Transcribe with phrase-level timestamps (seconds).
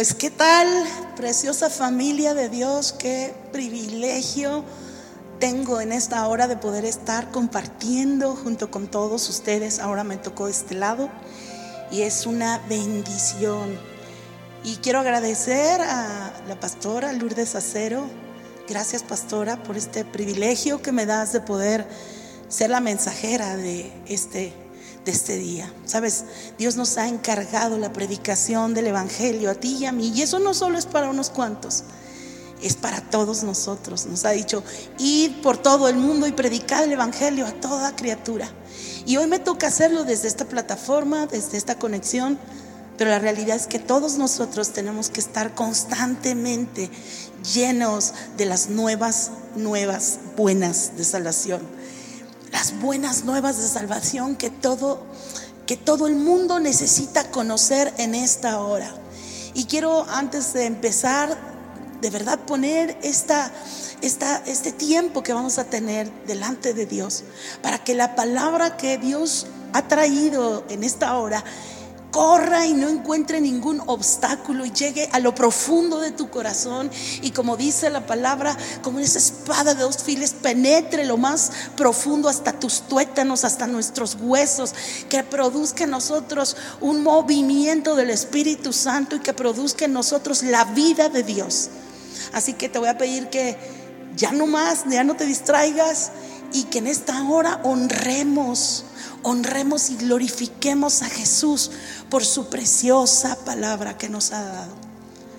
[0.00, 0.66] Pues qué tal,
[1.14, 4.64] preciosa familia de Dios, qué privilegio
[5.38, 9.78] tengo en esta hora de poder estar compartiendo junto con todos ustedes.
[9.78, 11.10] Ahora me tocó este lado
[11.90, 13.78] y es una bendición.
[14.64, 18.06] Y quiero agradecer a la pastora Lourdes Acero.
[18.70, 21.86] Gracias pastora por este privilegio que me das de poder
[22.48, 24.54] ser la mensajera de este
[25.04, 25.72] de este día.
[25.86, 26.24] Sabes,
[26.58, 30.12] Dios nos ha encargado la predicación del Evangelio a ti y a mí.
[30.14, 31.84] Y eso no solo es para unos cuantos,
[32.62, 34.06] es para todos nosotros.
[34.06, 34.62] Nos ha dicho,
[34.98, 38.48] ir por todo el mundo y predicar el Evangelio a toda criatura.
[39.06, 42.38] Y hoy me toca hacerlo desde esta plataforma, desde esta conexión.
[42.98, 46.90] Pero la realidad es que todos nosotros tenemos que estar constantemente
[47.54, 51.79] llenos de las nuevas, nuevas, buenas de salvación
[52.52, 55.02] las buenas nuevas de salvación que todo,
[55.66, 58.94] que todo el mundo necesita conocer en esta hora.
[59.54, 61.36] Y quiero antes de empezar,
[62.00, 63.50] de verdad poner esta,
[64.00, 67.24] esta, este tiempo que vamos a tener delante de Dios,
[67.62, 71.44] para que la palabra que Dios ha traído en esta hora
[72.10, 76.90] corra y no encuentre ningún obstáculo y llegue a lo profundo de tu corazón
[77.22, 82.28] y como dice la palabra, como esa espada de dos files, penetre lo más profundo
[82.28, 84.74] hasta tus tuétanos, hasta nuestros huesos,
[85.08, 90.64] que produzca en nosotros un movimiento del Espíritu Santo y que produzca en nosotros la
[90.64, 91.70] vida de Dios.
[92.32, 93.56] Así que te voy a pedir que
[94.16, 96.10] ya no más, ya no te distraigas
[96.52, 98.84] y que en esta hora honremos
[99.22, 101.70] honremos y glorifiquemos a Jesús
[102.08, 104.72] por su preciosa palabra que nos ha dado.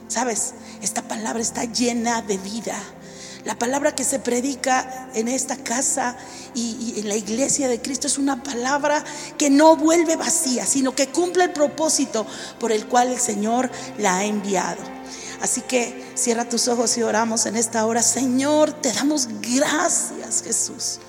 [0.08, 2.78] Sabes, esta palabra está llena de vida.
[3.46, 6.16] La palabra que se predica en esta casa
[6.54, 9.04] y, en la iglesia de Cristo es una palabra
[9.38, 12.28] que no vuelve vacía, sino que cumple el propósito
[12.60, 14.84] por el cual el Señor la ha enviado.
[15.42, 18.04] Así que cierra tus ojos y oramos en esta hora.
[18.04, 21.00] Señor, te damos gracias, Jesús,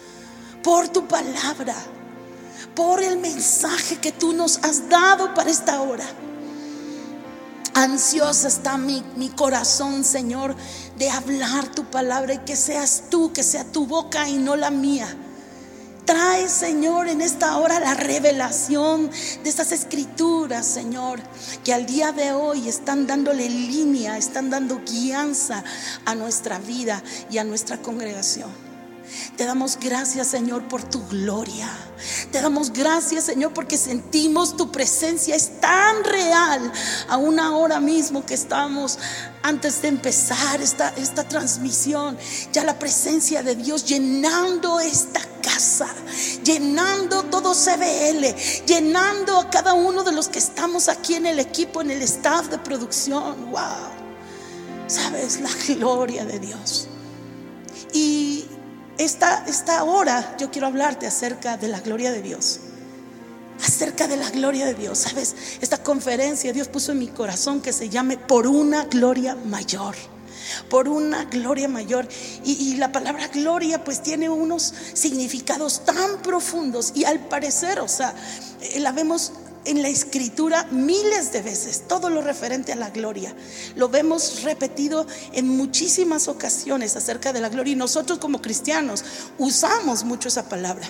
[0.62, 1.74] por tu palabra
[2.74, 6.04] por el mensaje que tú nos has dado para esta hora.
[7.74, 9.02] Ansiosa está mi,
[9.34, 10.54] corazón, Señor,
[10.98, 14.70] de hablar tu palabra y que seas tú, que sea tu boca y no la
[14.70, 15.08] mía.
[16.04, 19.08] Trae, Señor, en esta hora la revelación
[19.42, 21.20] de estas escrituras, Señor,
[21.64, 25.62] que al día de hoy están dándole línea, están dando guianza
[26.04, 28.71] a nuestra vida y a nuestra congregación.
[29.36, 31.68] Te damos gracias, Señor, por tu gloria.
[32.30, 36.72] Te damos gracias, Señor, porque sentimos tu presencia es tan real.
[37.08, 38.98] Aún ahora mismo que estamos
[39.42, 42.16] antes de empezar esta, esta transmisión,
[42.52, 45.88] ya la presencia de Dios llenando esta casa,
[46.44, 48.34] llenando todo CBL,
[48.66, 52.48] llenando a cada uno de los que estamos aquí en el equipo, en el staff
[52.48, 53.50] de producción.
[53.50, 53.92] Wow.
[54.86, 56.88] Sabes la gloria de Dios.
[57.92, 58.46] Y
[59.04, 62.60] esta, esta hora yo quiero hablarte acerca de la gloria de Dios.
[63.62, 64.98] Acerca de la gloria de Dios.
[64.98, 69.94] Sabes, esta conferencia Dios puso en mi corazón que se llame por una gloria mayor
[70.68, 72.06] por una gloria mayor.
[72.44, 77.88] Y, y, la palabra gloria pues tiene unos significados tan profundos y al parecer, o
[77.88, 78.14] sea,
[78.60, 79.32] eh, la vemos
[79.64, 83.34] en la escritura miles de veces, todo lo referente a la gloria.
[83.76, 89.04] Lo vemos repetido en muchísimas ocasiones acerca de la gloria y nosotros como cristianos
[89.38, 90.88] usamos mucho esa palabra,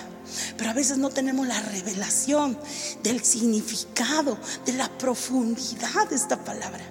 [0.57, 2.57] pero a veces no tenemos la revelación
[3.03, 6.83] del significado, de la profundidad de esta palabra.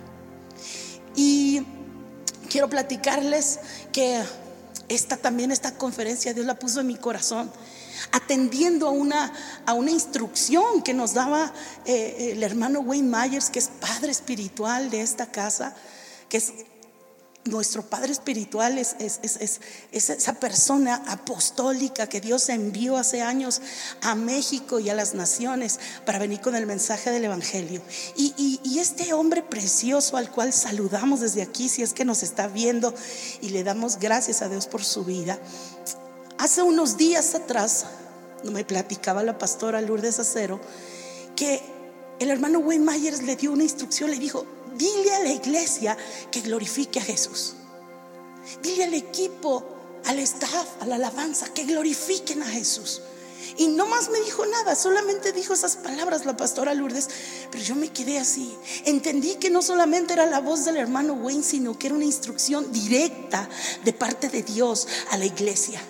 [1.17, 1.63] Y
[2.49, 3.59] quiero platicarles
[3.93, 4.23] que
[4.89, 7.51] esta también, esta conferencia, Dios la puso en mi corazón
[8.11, 9.33] atendiendo a una,
[9.67, 11.53] a una instrucción que nos daba
[11.85, 15.75] eh, el hermano Wayne Myers, que es padre espiritual de esta casa,
[16.29, 16.53] que es
[17.45, 23.61] nuestro Padre Espiritual es, es, esa persona apostólica que Dios envió hace años
[24.01, 27.83] a México y a las naciones para venir con el mensaje del Evangelio.
[28.17, 32.47] Y, y este hombre precioso al cual saludamos desde aquí, si es que nos está
[32.47, 32.95] viendo
[33.41, 35.39] y le damos gracias a Dios por su vida,
[36.43, 37.85] hace unos días atrás
[38.43, 40.61] me platicaba la pastora Lourdes Acero,
[41.37, 41.63] que
[42.19, 44.45] el hermano Wayne Myers le dio una instrucción, le dijo,
[44.77, 45.97] dile a la iglesia
[46.33, 47.55] que glorifique a Jesús.
[48.61, 49.65] Dile al equipo,
[50.05, 53.03] al staff, a la alabanza, que glorifiquen a Jesús.
[53.57, 57.09] Y no más me dijo nada, solamente dijo esas palabras la pastora Lourdes,
[57.53, 58.53] pero yo me quedé así.
[58.85, 62.73] Entendí que no solamente era la voz del hermano Wayne, sino que era una instrucción
[62.73, 63.49] directa
[63.85, 65.81] de parte de Dios a la iglesia.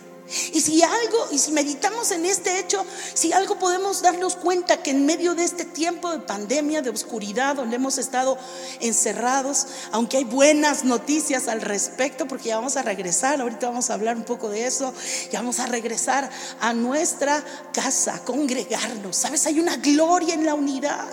[0.53, 2.85] Y si algo, y si meditamos en este hecho,
[3.15, 7.57] si algo podemos darnos cuenta que en medio de este tiempo de pandemia, de oscuridad,
[7.57, 8.39] donde hemos estado
[8.81, 13.95] encerrados, aunque hay buenas noticias al respecto, porque ya vamos a regresar, ahorita vamos a
[13.95, 14.95] hablar un poco de eso,
[15.31, 16.31] ya vamos a regresar
[16.61, 19.17] a nuestra casa, a congregarnos.
[19.17, 19.47] ¿Sabes?
[19.47, 21.07] Hay una gloria en la unidad.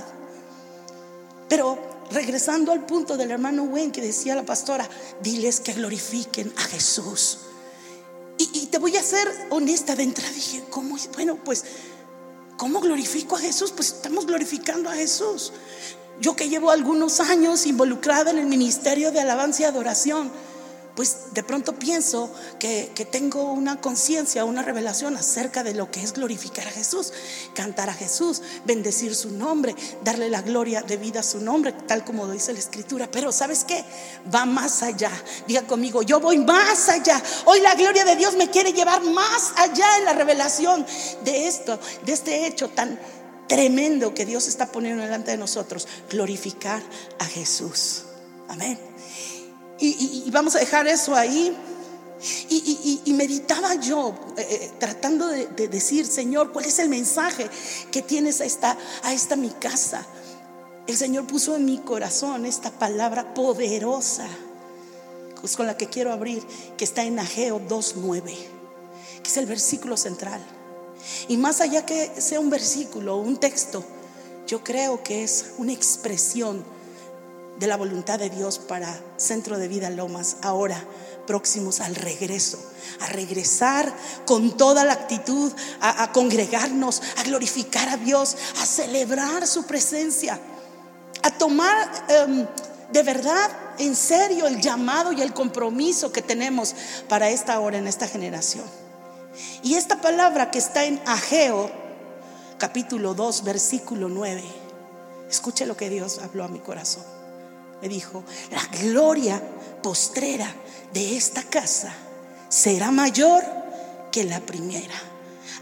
[1.50, 1.78] Pero
[2.12, 4.88] regresando al punto del hermano Wayne que decía la pastora,
[5.22, 7.40] diles que glorifiquen a Jesús.
[8.42, 10.32] Y, te voy a ser honesta de entrada.
[10.32, 10.96] Dije, ¿cómo?
[11.14, 11.66] Bueno, pues,
[12.56, 13.74] ¿cómo glorifico a Jesús?
[13.74, 15.52] Pues estamos glorificando a Jesús.
[16.22, 20.32] Yo que llevo algunos años involucrada en el ministerio de alabanza y adoración,
[21.00, 22.30] pues de pronto pienso
[22.60, 27.14] que, tengo una conciencia, una revelación acerca de lo que es glorificar a Jesús,
[27.56, 29.74] cantar a Jesús, bendecir su nombre,
[30.04, 33.08] darle la gloria de vida a su nombre, tal como lo dice la Escritura.
[33.10, 33.86] Pero ¿sabes qué?
[34.36, 35.10] Va más allá.
[35.48, 37.24] Diga conmigo, yo voy más allá.
[37.46, 40.86] Hoy la gloria de Dios me quiere llevar más allá en la revelación
[41.24, 43.00] de esto, de este hecho tan
[43.48, 46.84] tremendo que Dios está poniendo delante de nosotros, glorificar
[47.20, 48.04] a Jesús.
[48.50, 48.89] Amén.
[49.80, 51.56] Y, vamos a dejar eso ahí.
[52.50, 57.50] Y, meditaba yo eh, eh, tratando de, decir, Señor, ¿cuál es el mensaje
[57.92, 60.06] que tienes a esta, a esta mi casa?
[60.88, 64.28] El Señor puso en mi corazón esta palabra poderosa,
[65.40, 66.46] pues con la que quiero abrir,
[66.78, 68.24] que está en Ageo 2.9,
[69.22, 70.42] que es el versículo central.
[71.28, 73.84] Y más allá que sea un versículo, un texto,
[74.48, 76.64] yo creo que es una expresión
[77.60, 80.82] de la voluntad de Dios para Centro de Vida Lomas, ahora
[81.28, 82.58] próximos al regreso,
[83.02, 83.94] a regresar
[84.26, 85.52] con toda la actitud,
[85.82, 90.40] a, congregarnos, a glorificar a Dios, a celebrar su presencia,
[91.22, 92.48] a tomar em,
[92.94, 96.74] de verdad en serio el llamado y el compromiso que tenemos
[97.10, 98.66] para esta hora, en esta generación.
[99.64, 101.70] Y esta palabra que está en Ageo,
[102.58, 104.44] capítulo 2, versículo 9,
[105.30, 107.19] escuche lo que Dios habló a mi corazón
[107.82, 109.42] me dijo, la gloria
[109.82, 110.54] postrera
[110.94, 111.94] de esta casa
[112.50, 113.44] será mayor
[114.12, 114.96] que la primera.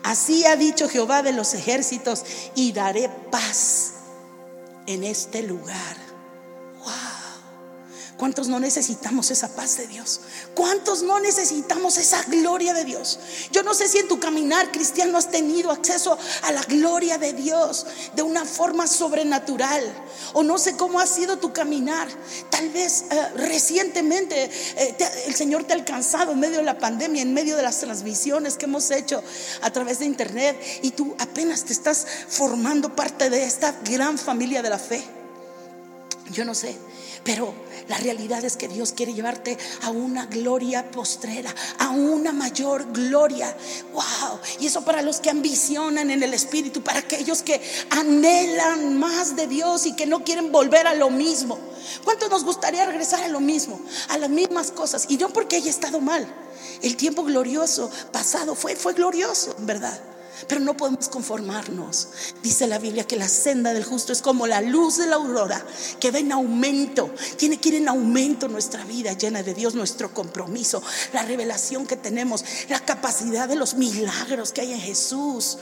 [0.04, 2.24] Así ha dicho Jehová de los ejércitos
[2.56, 3.94] y daré paz
[4.86, 6.07] en este lugar
[8.18, 10.22] ¿Cuántos no necesitamos esa paz de Dios?
[10.56, 13.20] ¿Cuántos no necesitamos esa gloria de Dios?
[13.52, 17.34] Yo no sé si en tu caminar cristiano has tenido acceso a la gloria de
[17.34, 17.86] Dios
[18.16, 19.84] de una forma sobrenatural.
[20.34, 22.08] O no sé cómo ha sido tu caminar.
[22.50, 24.98] Tal vez eh, recientemente eh,
[25.28, 28.58] el Señor te ha alcanzado en medio de la pandemia, en medio de las transmisiones
[28.58, 29.24] que hemos hecho
[29.62, 30.60] a través de internet.
[30.82, 35.18] Y tú apenas te estás formando parte de esta gran familia de la fe.
[36.32, 36.76] Yo no sé,
[37.24, 37.54] pero
[37.88, 43.56] la realidad es que Dios quiere llevarte a una gloria postrera, a una mayor gloria.
[43.94, 44.40] Wow.
[44.60, 49.48] Y eso para los que ambicionan en el Espíritu, para aquellos que anhelan más de
[49.48, 51.58] Dios y que no quieren volver a lo mismo.
[52.04, 53.80] ¿Cuánto nos gustaría regresar a lo mismo,
[54.10, 55.06] a las mismas cosas?
[55.08, 56.28] Y no porque haya estado mal.
[56.82, 59.98] El tiempo glorioso pasado fue, fue glorioso, ¿verdad?
[60.48, 62.10] Pero no podemos conformarnos.
[62.44, 65.66] Dice la Biblia que la senda del justo es como la luz de la aurora,
[66.00, 67.14] que va en aumento.
[67.38, 70.82] Tiene que ir en aumento nuestra vida llena de Dios, nuestro compromiso,
[71.14, 75.58] la revelación que tenemos, la capacidad de los milagros que hay en Jesús.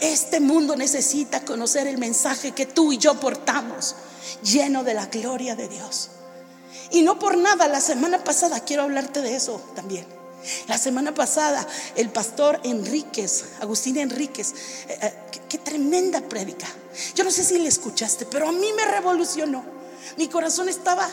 [0.00, 3.94] Este mundo necesita conocer el mensaje que tú y yo portamos,
[4.42, 6.10] lleno de la gloria de Dios.
[6.90, 10.21] Y no por nada, la semana pasada quiero hablarte de eso también.
[10.66, 14.52] La semana pasada, el pastor Enríquez, Agustín Enríquez,
[14.88, 15.12] eh, eh,
[15.48, 16.66] qué, tremenda prédica.
[17.14, 19.64] Yo no sé si le escuchaste, pero a mí me revolucionó.
[20.16, 21.08] Mi corazón estaba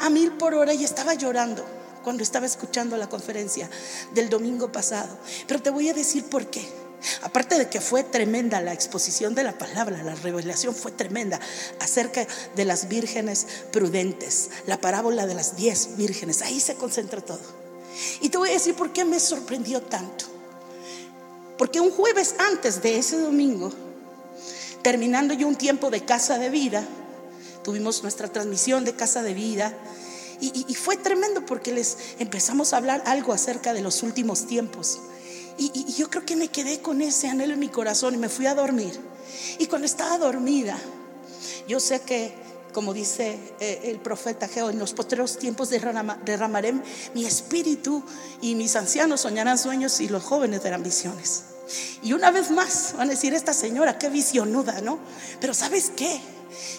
[0.00, 1.64] a mil por hora y estaba llorando
[2.04, 3.68] cuando estaba escuchando la conferencia
[4.12, 5.08] del domingo pasado.
[5.46, 6.66] Pero te voy a decir por qué.
[7.22, 11.38] Aparte de que fue tremenda la exposición de la palabra, la revelación fue tremenda
[11.80, 17.57] acerca de las vírgenes prudentes, la parábola de las diez vírgenes, ahí se concentra todo.
[18.20, 20.24] Y te voy a decir por qué me sorprendió tanto.
[21.56, 23.72] Porque un jueves antes de ese domingo,
[24.82, 26.84] terminando yo un tiempo de casa de vida,
[27.64, 29.76] tuvimos nuestra transmisión de casa de vida.
[30.40, 35.00] Y, fue tremendo porque les empezamos a hablar algo acerca de los últimos tiempos.
[35.58, 38.46] y yo creo que me quedé con ese anhelo en mi corazón y me fui
[38.46, 38.92] a dormir.
[39.58, 40.78] Y cuando estaba dormida,
[41.66, 42.32] yo sé que
[42.78, 46.74] como dice eh, el profeta Geo, en los postreros tiempos derramaré
[47.12, 48.04] mi espíritu
[48.40, 51.42] y mis ancianos soñarán sueños y los jóvenes verán visiones.
[52.04, 55.00] Y una vez más van a decir, esta señora, qué visionuda, ¿no?
[55.40, 56.20] Pero ¿sabes qué?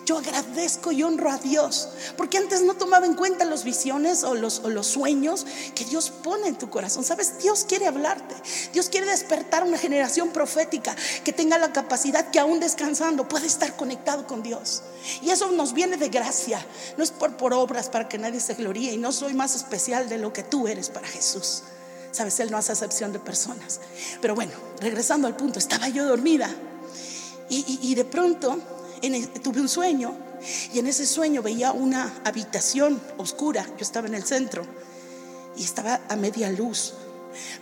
[0.06, 4.34] Yo agradezco y honro a Dios, porque antes no tomaba en cuenta las visiones o
[4.34, 5.46] los, o los sueños
[5.76, 7.04] que Dios pone en tu corazón.
[7.04, 8.36] Sabes, Dios quiere hablarte,
[8.74, 13.76] Dios quiere despertar una generación profética que tenga la capacidad que aún descansando puede estar
[13.76, 14.82] conectado con Dios.
[15.22, 16.66] Y eso nos viene de gracia,
[16.98, 20.10] no es por, por obras para que nadie se gloríe y no soy más especial
[20.10, 21.64] de lo que tú eres para Jesús.
[22.12, 23.80] Sabes, Él no hace excepción de personas.
[24.22, 26.50] Pero bueno, regresando al punto, estaba yo dormida
[27.50, 28.58] y, y de pronto
[29.42, 30.16] tuve un sueño
[30.74, 33.66] y en ese sueño veía una habitación oscura.
[33.66, 34.66] Yo estaba en el centro
[35.56, 36.94] y estaba a media luz,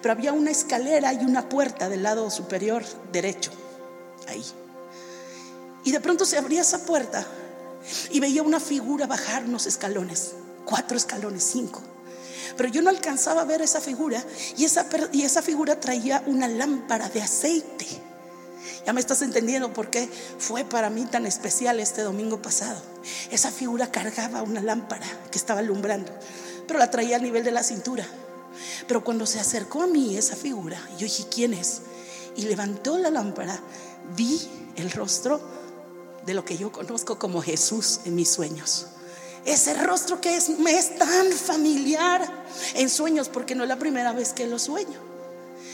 [0.01, 3.51] pero había una escalera y una puerta del lado superior derecho,
[4.27, 4.43] ahí.
[5.83, 7.25] Y de pronto se abría esa puerta
[8.11, 10.33] y veía una figura bajar unos escalones,
[10.65, 11.81] cuatro escalones, cinco.
[12.55, 14.23] Pero yo no alcanzaba a ver esa figura
[14.57, 17.87] y esa, y esa figura traía una lámpara de aceite.
[18.87, 22.81] Ya me estás entendiendo por qué fue para mí tan especial este domingo pasado.
[23.29, 26.09] Esa figura cargaba una lámpara que estaba alumbrando,
[26.65, 28.07] pero la traía al nivel de la cintura.
[28.87, 31.81] Pero cuando se acercó a mí esa figura, yo dije, ¿quién es?
[32.37, 33.59] Y levantó la lámpara,
[34.15, 34.39] vi
[34.77, 35.41] el rostro
[36.25, 38.85] de lo que yo conozco como Jesús en mis sueños.
[39.43, 42.25] Ese rostro que es, me es tan familiar
[42.75, 45.01] en sueños, porque no es la primera vez que lo sueño.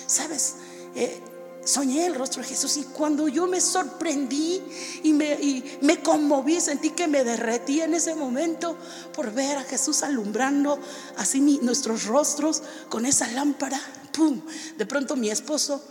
[0.07, 0.55] ¿Sabes?
[0.95, 1.21] Eh,
[1.65, 4.61] soñé el rostro de Jesús y cuando yo me sorprendí
[5.03, 8.77] y me, conmoví, sentí que me derretí en ese momento
[9.13, 10.79] por ver a Jesús alumbrando
[11.17, 13.79] así nuestros rostros con esa lámpara.
[14.11, 14.41] ¡Pum!
[14.77, 15.83] De pronto mi esposo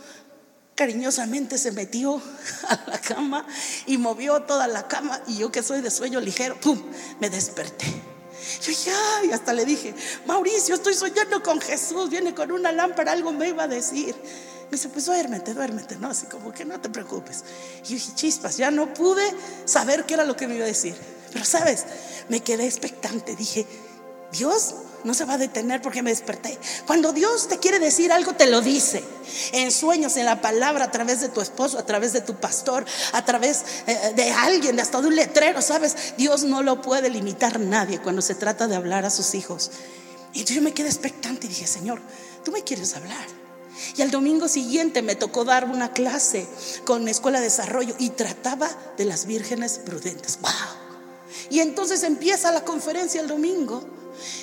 [0.75, 2.21] cariñosamente se metió
[2.67, 3.45] a la cama
[3.85, 6.81] y movió toda la cama y yo que soy de sueño ligero, ¡pum!
[7.19, 7.85] Me desperté.
[8.61, 9.93] Yo ya, y hasta le dije,
[10.25, 14.15] Mauricio, estoy soñando con Jesús, viene con una lámpara, algo me iba a decir.
[14.73, 16.07] Me dice, pues duérmete, duérmete, ¿no?
[16.07, 17.43] Así como que no te preocupes.
[17.87, 19.21] Y dije, chispas, ya no pude
[19.65, 20.95] saber qué era lo que me iba a decir.
[21.31, 21.85] Pero sabes,
[22.27, 23.35] me quedé expectante.
[23.35, 23.67] Dije,
[24.31, 26.57] Dios no se va a detener porque me desperté.
[26.87, 29.03] Cuando Dios te quiere decir algo, te lo dice.
[29.51, 32.83] En sueños, en la palabra, a través de tu esposo, a través de tu pastor,
[33.11, 36.15] a través eh, de alguien, hasta de un letrero, ¿sabes?
[36.17, 39.69] Dios no lo puede limitar nadie cuando se trata de hablar a sus hijos.
[40.33, 42.01] Y yo me quedé expectante y dije, Señor,
[42.43, 43.42] tú me quieres hablar.
[43.95, 46.47] Y al domingo siguiente me tocó dar una clase
[46.85, 50.39] con Escuela de Desarrollo y trataba de las vírgenes prudentes.
[50.41, 50.51] ¡Wow!
[51.49, 53.83] Y entonces empieza la conferencia el domingo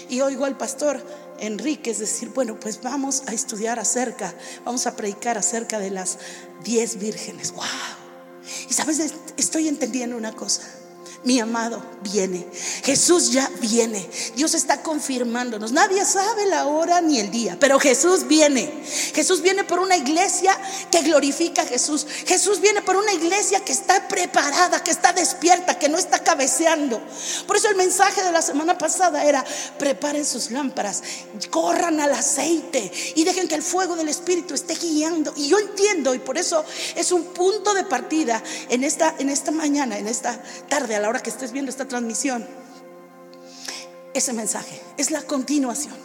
[0.08, 1.04] y oigo al pastor
[1.38, 6.18] Enrique decir, bueno, pues vamos a estudiar acerca, vamos a predicar acerca de las
[6.64, 7.52] diez vírgenes.
[7.52, 7.64] ¡Wow!
[8.68, 10.62] Y sabes, estoy entendiendo una cosa
[11.22, 12.46] mi amado viene.
[12.82, 14.08] Jesús ya viene.
[14.36, 15.70] Dios está confirmándonos.
[15.70, 18.72] Nadie sabe la hora ni el día, pero Jesús viene.
[19.14, 20.56] Jesús viene por una iglesia
[20.90, 22.06] que glorifica a Jesús.
[22.26, 27.02] Jesús viene por una iglesia que está preparada, que está despierta, que no está cabeceando.
[27.46, 29.44] Por eso el mensaje de la semana pasada era,
[29.78, 31.02] preparen sus lámparas,
[31.50, 35.34] corran al aceite y dejen que el fuego del Espíritu esté guiando.
[35.36, 36.64] Y yo entiendo, y por eso
[36.96, 41.09] es un punto de partida en esta, en esta mañana, en esta tarde a la
[41.10, 42.46] ahora que estés viendo esta transmisión,
[44.14, 45.96] ese mensaje es la continuación.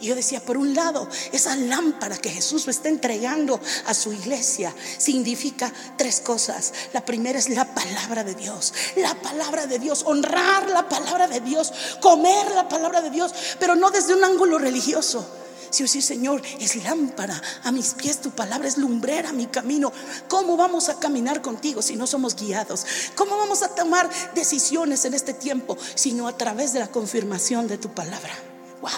[0.00, 4.74] Y yo decía, por un lado, esa lámpara que Jesús está entregando a su iglesia
[4.98, 6.74] significa tres cosas.
[6.92, 8.74] La primera es la palabra de Dios.
[8.96, 13.76] La palabra de Dios, honrar la palabra de Dios, comer la palabra de Dios, pero
[13.76, 15.26] no desde un ángulo religioso,
[15.70, 19.92] si sí, Señor, es lámpara a mis pies, tu palabra es lumbrera a mi camino.
[20.28, 22.86] ¿Cómo vamos a caminar contigo si no somos guiados?
[23.14, 27.68] ¿Cómo vamos a tomar decisiones en este tiempo si no a través de la confirmación
[27.68, 28.32] de tu palabra?
[28.80, 28.90] Wow.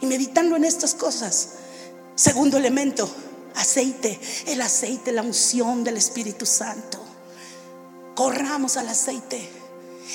[0.00, 1.50] Y meditando en estas cosas,
[2.14, 3.08] segundo elemento,
[3.54, 6.98] aceite, el aceite, la unción del Espíritu Santo.
[8.14, 9.55] Corramos al aceite.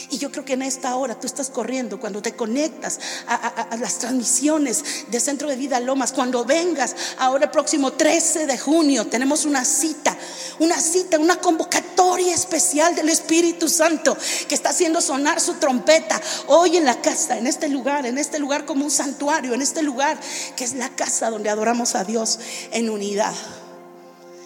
[0.10, 4.00] Y yo creo que en esta hora tú estás corriendo cuando te conectas a, las
[4.00, 6.12] transmisiones de Centro de Vida Lomas.
[6.12, 10.18] Cuando vengas ahora el próximo 13 de junio, tenemos una cita,
[10.60, 14.18] una cita, una convocatoria especial del Espíritu Santo
[14.48, 18.40] que está haciendo sonar su trompeta hoy en la casa, en este lugar, en este
[18.40, 20.20] lugar como un santuario, en este lugar
[20.56, 22.40] que es la casa donde adoramos a Dios
[22.72, 23.34] en unidad.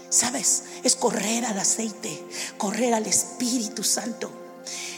[0.09, 0.63] ¿Sabes?
[0.83, 2.23] Es correr al aceite,
[2.57, 4.44] correr al Espíritu Santo.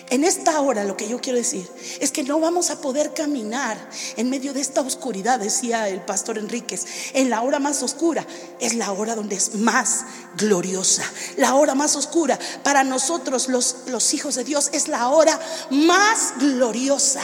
[0.10, 3.78] En esta hora lo que yo quiero decir es que no vamos a poder caminar
[4.16, 6.86] en medio de esta oscuridad, decía el pastor Enríquez.
[7.14, 8.26] En la hora más oscura
[8.62, 10.06] es la hora donde es más
[10.38, 11.04] gloriosa.
[11.36, 15.38] La hora más oscura para nosotros los, los hijos de Dios es la hora
[15.72, 17.22] más gloriosa.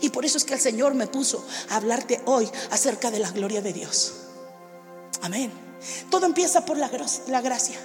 [0.00, 3.32] Y por eso es que el Señor me puso a hablarte hoy acerca de la
[3.32, 4.12] gloria de Dios.
[5.22, 5.50] Amén.
[6.08, 6.88] Todo empieza por la,
[7.26, 7.78] la gracia.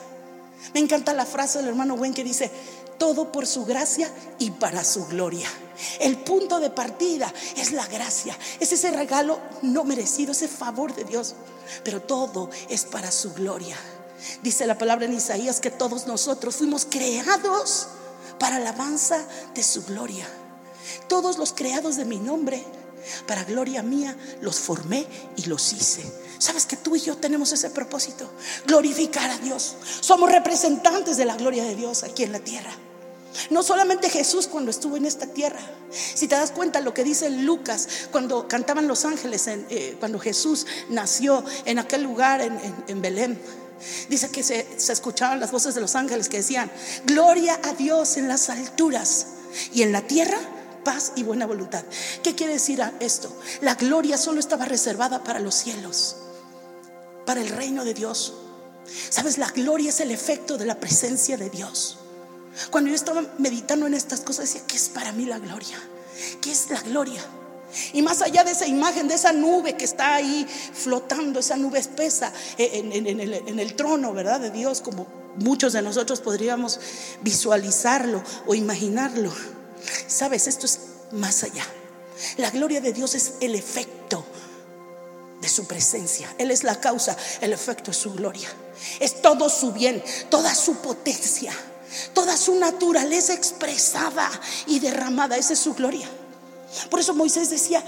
[0.74, 2.52] Me encanta la frase del hermano Wayne que dice,
[2.98, 4.10] todo por su gracia
[4.40, 5.50] y para su gloria.
[6.00, 11.04] El punto de partida es la gracia, es ese regalo no merecido, ese favor de
[11.04, 11.36] Dios,
[11.84, 13.78] pero todo es para su gloria.
[14.42, 17.88] Dice la palabra en Isaías que todos nosotros fuimos creados
[18.40, 19.18] para alabanza
[19.54, 20.28] de su gloria.
[21.08, 22.64] Todos los creados de mi nombre,
[23.28, 26.04] para gloria mía, los formé y los hice.
[26.38, 28.30] ¿Sabes que tú y yo tenemos ese propósito?
[28.66, 29.76] Glorificar a Dios.
[30.02, 32.72] Somos representantes de la gloria de Dios aquí en la tierra.
[33.50, 35.60] No solamente Jesús cuando estuvo en esta tierra.
[35.92, 40.66] Si te das cuenta lo que dice Lucas cuando cantaban los ángeles, eh, cuando Jesús
[40.90, 43.40] nació en aquel lugar en, Belén.
[44.10, 46.72] Dice que se, se, escuchaban las voces de los ángeles que decían,
[47.06, 49.28] gloria a Dios en las alturas
[49.74, 50.40] y en la tierra
[50.86, 51.84] paz y buena voluntad.
[52.24, 53.36] ¿Qué quiere decir esto?
[53.60, 56.16] La gloria solo estaba reservada para los cielos,
[57.26, 58.36] para el reino de Dios.
[59.10, 61.98] Sabes, la gloria es el efecto de la presencia de Dios.
[62.70, 65.78] Cuando yo estaba meditando en estas cosas, decía, ¿qué es para mí la gloria?
[66.42, 67.22] ¿Qué es la gloria?
[67.94, 71.80] Y más allá de esa imagen, de esa nube que está ahí flotando, esa nube
[71.80, 74.40] espesa en, el, el, trono, ¿verdad?
[74.40, 76.80] De Dios, como muchos de nosotros podríamos
[77.22, 79.34] visualizarlo o imaginarlo.
[80.08, 80.80] Sabes, esto es
[81.12, 81.66] más allá.
[82.38, 84.26] La gloria de Dios es el efecto
[85.42, 86.34] de su presencia.
[86.38, 88.48] Él es la causa, el efecto es su gloria.
[89.02, 91.52] Es todo su bien, toda su potencia
[92.14, 94.30] toda su naturaleza expresada
[94.68, 95.38] y derramada.
[95.38, 96.08] Esa es su gloria.
[96.90, 97.84] Por eso Moisés decía,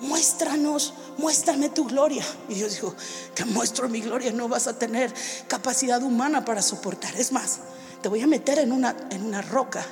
[0.00, 2.24] muéstranos, muéstrame tu gloria.
[2.48, 2.94] Y Dios dijo,
[3.34, 5.12] te muestro mi gloria, no vas a tener
[5.48, 7.16] capacidad humana para soportar.
[7.16, 7.60] Es más,
[8.02, 9.84] te voy a meter en una, en una roca,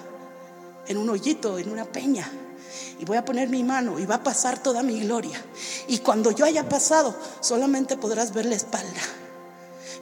[0.87, 2.30] en un hoyito, en una peña.
[2.99, 5.40] Y voy a poner mi mano y va a pasar toda mi gloria.
[5.88, 9.00] Y cuando yo haya pasado, solamente podrás ver la espalda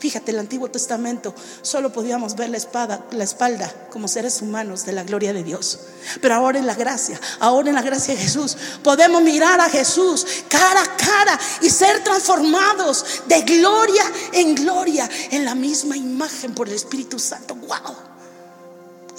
[0.02, 1.32] Fíjate, el Antiguo Testamento
[1.62, 5.78] solo podíamos ver la, espada, la espalda como seres humanos de la gloria de Dios.
[6.20, 10.26] Pero ahora en la gracia, ahora en la gracia de Jesús, podemos mirar a Jesús
[10.48, 16.66] cara a cara y ser transformados de gloria en gloria en la misma imagen por
[16.66, 17.54] el Espíritu Santo.
[17.54, 17.94] ¡Wow!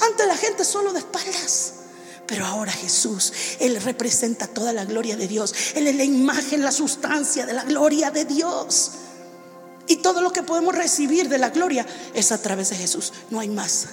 [0.02, 1.76] Antes la gente solo de espaldas.
[2.28, 5.56] Pero ahora Jesús, Él representa toda la gloria de Dios.
[5.76, 8.92] Él es la imagen, la sustancia de la gloria de Dios.
[9.88, 13.12] Y todo lo que podemos recibir de la gloria es a través de Jesús.
[13.30, 13.88] No hay más.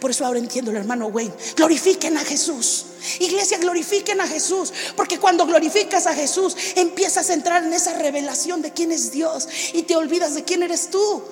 [0.00, 1.34] Por eso ahora entiendo el hermano Wayne.
[1.56, 2.86] Glorifiquen a Jesús.
[3.20, 4.72] Iglesia, glorifiquen a Jesús.
[4.96, 9.48] Porque cuando glorificas a Jesús, empiezas a entrar en esa revelación de quién es Dios.
[9.74, 11.22] Y te olvidas de quién eres tú.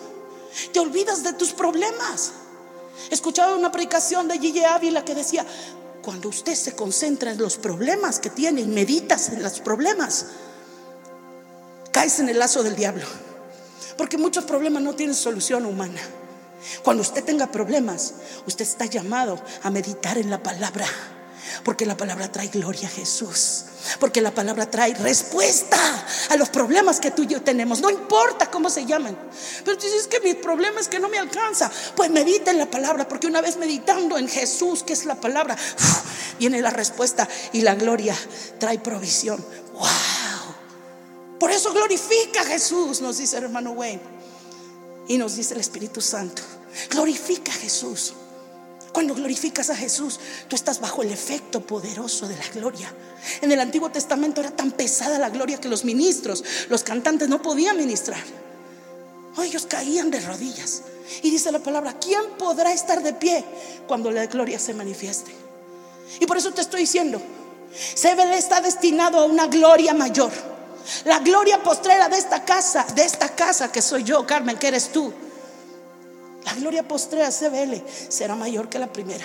[0.72, 2.32] Te olvidas de tus problemas.
[3.10, 5.46] Escuchaba una predicación de Gille Ávila que decía,
[6.02, 10.26] cuando usted se concentra en los problemas que tiene y meditas en los problemas,
[11.92, 13.06] caes en el lazo del diablo.
[13.96, 16.00] Porque muchos problemas no tienen solución humana.
[16.82, 18.14] Cuando usted tenga problemas,
[18.46, 20.86] usted está llamado a meditar en la palabra.
[21.64, 23.64] Porque la palabra trae gloria a Jesús.
[23.98, 25.76] Porque la palabra trae respuesta
[26.30, 27.80] a los problemas que tú y yo tenemos.
[27.80, 29.16] No importa cómo se llaman.
[29.64, 31.70] Pero tú dices que mi problema es que no me alcanza.
[31.94, 33.06] Pues medita en la palabra.
[33.06, 35.56] Porque una vez meditando en Jesús, que es la palabra,
[36.38, 38.16] viene la respuesta y la gloria
[38.58, 39.44] trae provisión.
[39.74, 40.21] ¡Wow!
[41.42, 44.00] Por eso glorifica a Jesús, nos dice el hermano Wayne.
[45.08, 46.40] Y nos dice el Espíritu Santo.
[46.88, 48.12] Glorifica a Jesús.
[48.92, 52.94] Cuando glorificas a Jesús, tú estás bajo el efecto poderoso de la gloria.
[53.40, 57.42] En el Antiguo Testamento era tan pesada la gloria que los ministros, los cantantes no
[57.42, 58.22] podían ministrar.
[59.42, 60.82] Ellos caían de rodillas.
[61.24, 63.44] Y dice la palabra, ¿quién podrá estar de pie
[63.88, 65.32] cuando la gloria se manifieste?
[66.20, 67.20] Y por eso te estoy diciendo,
[67.96, 70.51] Sebel está destinado a una gloria mayor.
[71.04, 74.90] La gloria postrera de esta casa, de esta casa que soy yo, Carmen, que eres
[74.92, 75.12] tú.
[76.44, 79.24] La gloria postrera, CBL, será mayor que la primera.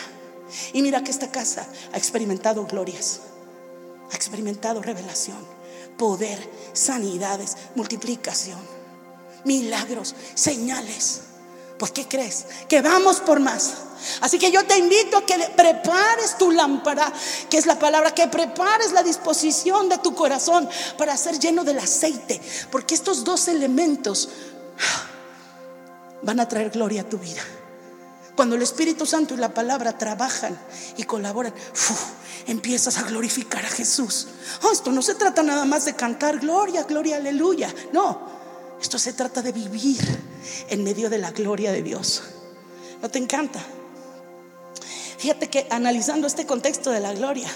[0.74, 3.22] Y mira que esta casa ha experimentado glorias,
[4.12, 5.38] ha experimentado revelación,
[5.98, 6.40] poder,
[6.74, 8.60] sanidades, multiplicación,
[9.44, 11.22] milagros, señales.
[11.78, 12.46] ¿Por qué crees?
[12.68, 13.74] Que vamos por más.
[14.22, 17.12] Así que yo te invito a que prepares tu lámpara,
[17.50, 21.80] que es la palabra, que prepares la disposición de tu corazón para ser lleno del
[21.80, 24.30] aceite, porque estos dos elementos
[26.22, 27.42] van a traer gloria a tu vida.
[28.36, 30.58] Cuando el Espíritu Santo y la palabra trabajan
[30.96, 31.54] y colaboran,
[32.46, 34.28] empiezas a glorificar a Jesús.
[34.62, 37.74] Oh, esto no se trata nada más de cantar gloria, gloria, aleluya.
[37.92, 38.30] No,
[38.80, 40.02] esto se trata de vivir
[40.70, 42.22] en medio de la gloria de Dios.
[43.02, 43.60] ¿No te encanta?
[45.18, 47.50] Fíjate que analizando este contexto de la gloria,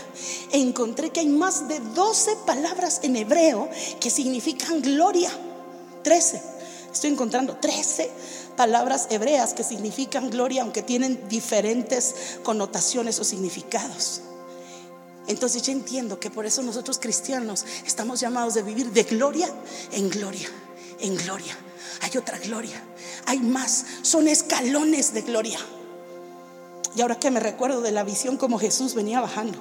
[0.52, 3.70] encontré que hay más de 12 palabras en hebreo
[4.00, 5.30] que significan gloria.
[6.04, 6.42] 13.
[6.92, 8.10] Estoy encontrando 13
[8.58, 14.22] palabras hebreas que significan gloria, aunque tienen diferentes connotaciones o significados.
[15.28, 19.48] Entonces yo entiendo que por eso nosotros cristianos estamos llamados de vivir de gloria
[19.92, 20.50] en gloria,
[21.00, 21.56] en gloria.
[22.02, 22.82] Hay otra gloria,
[23.28, 25.60] hay más, son escalones de gloria.
[26.96, 29.58] Y ahora que me recuerdo de la visión como Jesús venía bajando.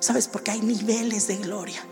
[0.00, 0.28] ¿Sabes?
[0.28, 1.84] Porque hay niveles de gloria.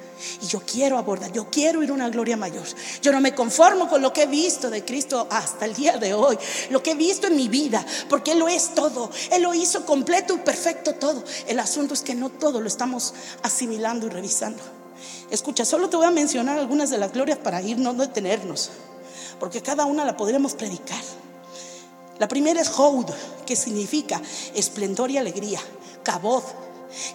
[0.43, 2.65] Y yo quiero abordar, yo quiero ir a una gloria mayor.
[3.03, 6.15] Yo no me conformo con lo que he visto de Cristo hasta el día de
[6.15, 6.37] hoy,
[6.71, 9.11] lo que he visto en mi vida, porque Él lo es todo.
[9.31, 11.23] Él lo hizo completo y perfecto todo.
[11.47, 14.63] El asunto es que no todo lo estamos asimilando y revisando.
[15.31, 18.71] Escucha, solo te voy a mencionar algunas de las glorias para irnos, no detenernos,
[19.39, 21.03] porque cada una la podremos predicar.
[22.19, 23.07] La primera es Houd,
[23.47, 24.21] que significa
[24.55, 25.61] esplendor y alegría.
[26.03, 26.43] Kabod,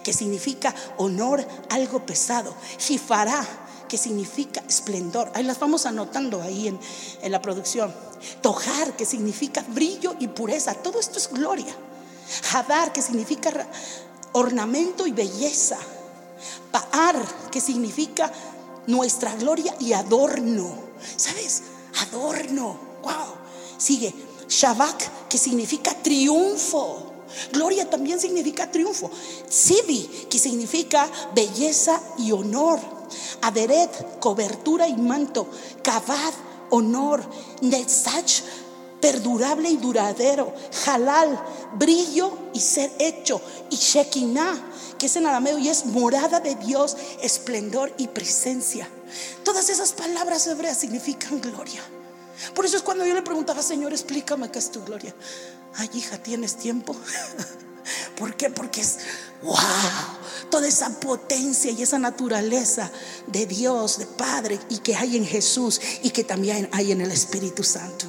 [0.02, 2.54] que significa honor, algo pesado.
[2.78, 3.44] Jifará,
[3.88, 5.30] que significa esplendor.
[5.34, 6.80] Ahí las vamos anotando ahí en,
[7.22, 7.94] en la producción.
[8.40, 10.74] Tojar, que significa brillo y pureza.
[10.74, 11.74] Todo esto es gloria.
[12.52, 13.50] Hadar, que significa
[14.32, 15.78] ornamento y belleza.
[16.70, 17.16] Paar,
[17.50, 18.32] que significa
[18.86, 20.74] nuestra gloria y adorno.
[21.16, 21.62] ¿Sabes?
[22.08, 22.78] Adorno.
[23.02, 23.34] Wow.
[23.76, 24.14] Sigue.
[24.48, 27.12] Shabak, que significa triunfo.
[27.52, 29.10] Gloria también significa triunfo.
[29.48, 32.78] Sibi, que significa belleza y honor.
[33.42, 35.48] Aderet, cobertura y manto.
[35.82, 36.32] Kabad,
[36.70, 37.24] honor.
[37.60, 38.42] Netzach,
[39.00, 40.54] perdurable y duradero.
[40.86, 41.42] Halal,
[41.74, 43.40] brillo y ser hecho.
[43.70, 48.88] Y Shekinah, que es en arameo y es morada de Dios, esplendor y presencia.
[49.44, 51.82] Todas esas palabras hebreas significan gloria.
[52.54, 55.14] Por eso es cuando yo le preguntaba, Señor, explícame qué es tu gloria.
[55.76, 56.94] Ay, hija, ¿tienes tiempo?
[58.16, 58.50] ¿Por qué?
[58.50, 58.98] Porque es,
[59.42, 59.56] wow,
[60.50, 62.90] toda esa potencia y esa naturaleza
[63.26, 67.10] de Dios, de Padre, y que hay en Jesús y que también hay en el
[67.10, 68.06] Espíritu Santo.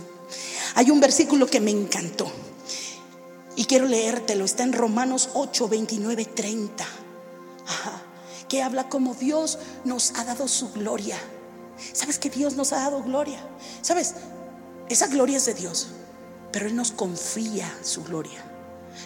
[0.75, 2.31] Hay un versículo que me encantó
[3.55, 6.85] y quiero leértelo, está en Romanos 8, 29, 30,
[8.49, 11.17] que habla como Dios nos ha dado su gloria.
[11.93, 13.39] ¿Sabes que Dios nos ha dado gloria?
[13.81, 14.15] ¿Sabes?
[14.89, 15.87] Esa gloria es de Dios,
[16.51, 18.43] pero Él nos confía su gloria.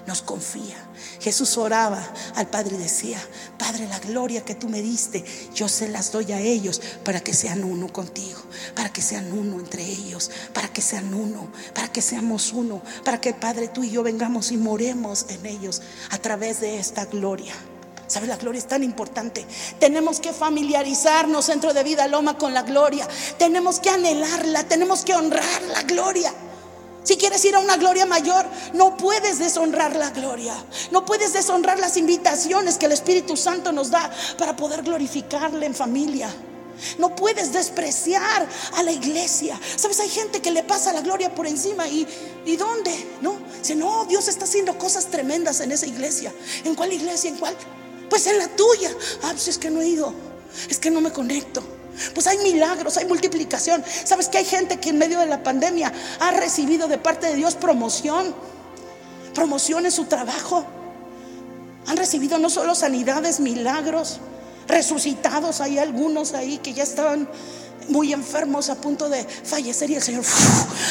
[0.06, 0.76] Nos confía.
[1.20, 2.02] Jesús oraba
[2.36, 3.20] al Padre y decía,
[3.58, 7.34] Padre, la gloria que tú me diste, yo se las doy a ellos para que
[7.34, 8.40] sean uno contigo,
[8.76, 13.20] para que sean uno entre ellos, para que sean uno, para que seamos uno, para
[13.20, 17.56] que Padre tú y yo vengamos y moremos en ellos a través de esta gloria.
[18.10, 18.26] ¿Sabe?
[18.26, 19.46] La gloria es tan importante.
[19.80, 23.08] Tenemos que familiarizarnos dentro de Vida Loma con la gloria.
[23.38, 26.34] Tenemos que anhelarla, tenemos que honrar la gloria.
[27.04, 30.56] Si quieres ir a una gloria mayor, no puedes deshonrar la gloria.
[30.90, 35.76] No puedes deshonrar las invitaciones que el Espíritu Santo nos da para poder glorificarle en
[35.76, 36.34] familia.
[36.98, 39.60] No puedes despreciar a la iglesia.
[39.76, 42.08] Sabes, hay gente que le pasa la gloria por encima y
[42.44, 43.18] ¿y dónde?
[43.22, 46.34] No, dice, no, Dios está haciendo cosas tremendas en esa iglesia.
[46.64, 47.30] ¿En cuál iglesia?
[47.30, 47.56] ¿En cuál?
[48.10, 48.92] Pues en la tuya.
[49.24, 50.14] Ah, pues es que no he ido.
[50.70, 51.64] Es que no me conecto.
[52.14, 53.84] Pues hay milagros, hay multiplicación.
[54.06, 57.36] ¿Sabes que hay gente que en medio de la pandemia ha recibido de parte de
[57.36, 58.34] Dios promoción?
[59.34, 60.66] Promoción en su trabajo.
[61.88, 64.20] Han recibido no solo sanidades, milagros,
[64.68, 65.62] resucitados.
[65.62, 67.28] Hay algunos ahí que ya estaban
[67.90, 70.24] muy enfermos a punto de fallecer y el Señor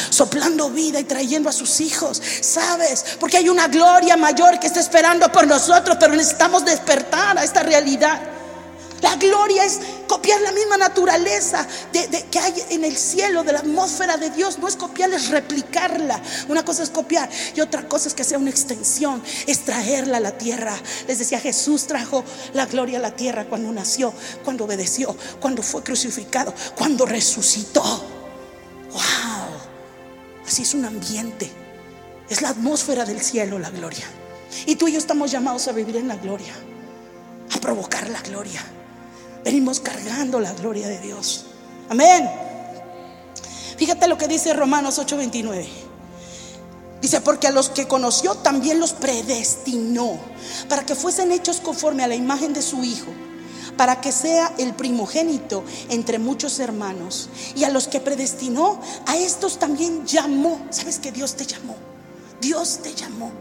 [0.09, 2.21] soplando vida y trayendo a sus hijos.
[2.41, 3.05] ¿Sabes?
[3.19, 7.63] Porque hay una gloria mayor que está esperando por nosotros, pero necesitamos despertar a esta
[7.63, 8.38] realidad.
[9.01, 13.59] La gloria es copiar la misma naturaleza de, que hay en el cielo, de la
[13.59, 14.59] atmósfera de Dios.
[14.59, 16.21] No es copiarla, es replicarla.
[16.47, 20.19] Una cosa es copiar y otra cosa es que sea una extensión, es traerla a
[20.19, 20.75] la tierra.
[21.07, 25.83] Les decía, Jesús trajo la gloria a la tierra cuando nació, cuando obedeció, cuando fue
[25.83, 27.83] crucificado, cuando resucitó.
[28.91, 28.99] ¡Wow!
[30.45, 31.49] Así es un ambiente.
[32.29, 34.05] Es la atmósfera del cielo, la gloria.
[34.65, 36.53] Y tú y yo estamos llamados a vivir en la gloria,
[37.55, 38.63] a provocar la gloria.
[39.43, 41.45] Venimos cargando la gloria de Dios.
[41.89, 42.29] Amén.
[43.77, 45.67] Fíjate lo que dice Romanos 8:29.
[47.01, 50.19] Dice, porque a los que conoció también los predestinó
[50.67, 53.07] para que fuesen hechos conforme a la imagen de su Hijo,
[53.77, 57.29] para que sea el primogénito entre muchos hermanos.
[57.55, 60.59] Y a los que predestinó, a estos también llamó.
[60.71, 61.77] ¿Sabes que Dios te llamó?
[62.41, 63.31] Dios te llamó,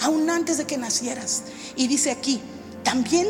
[0.00, 1.42] aún antes de que nacieras.
[1.76, 2.40] Y dice aquí,
[2.84, 3.26] también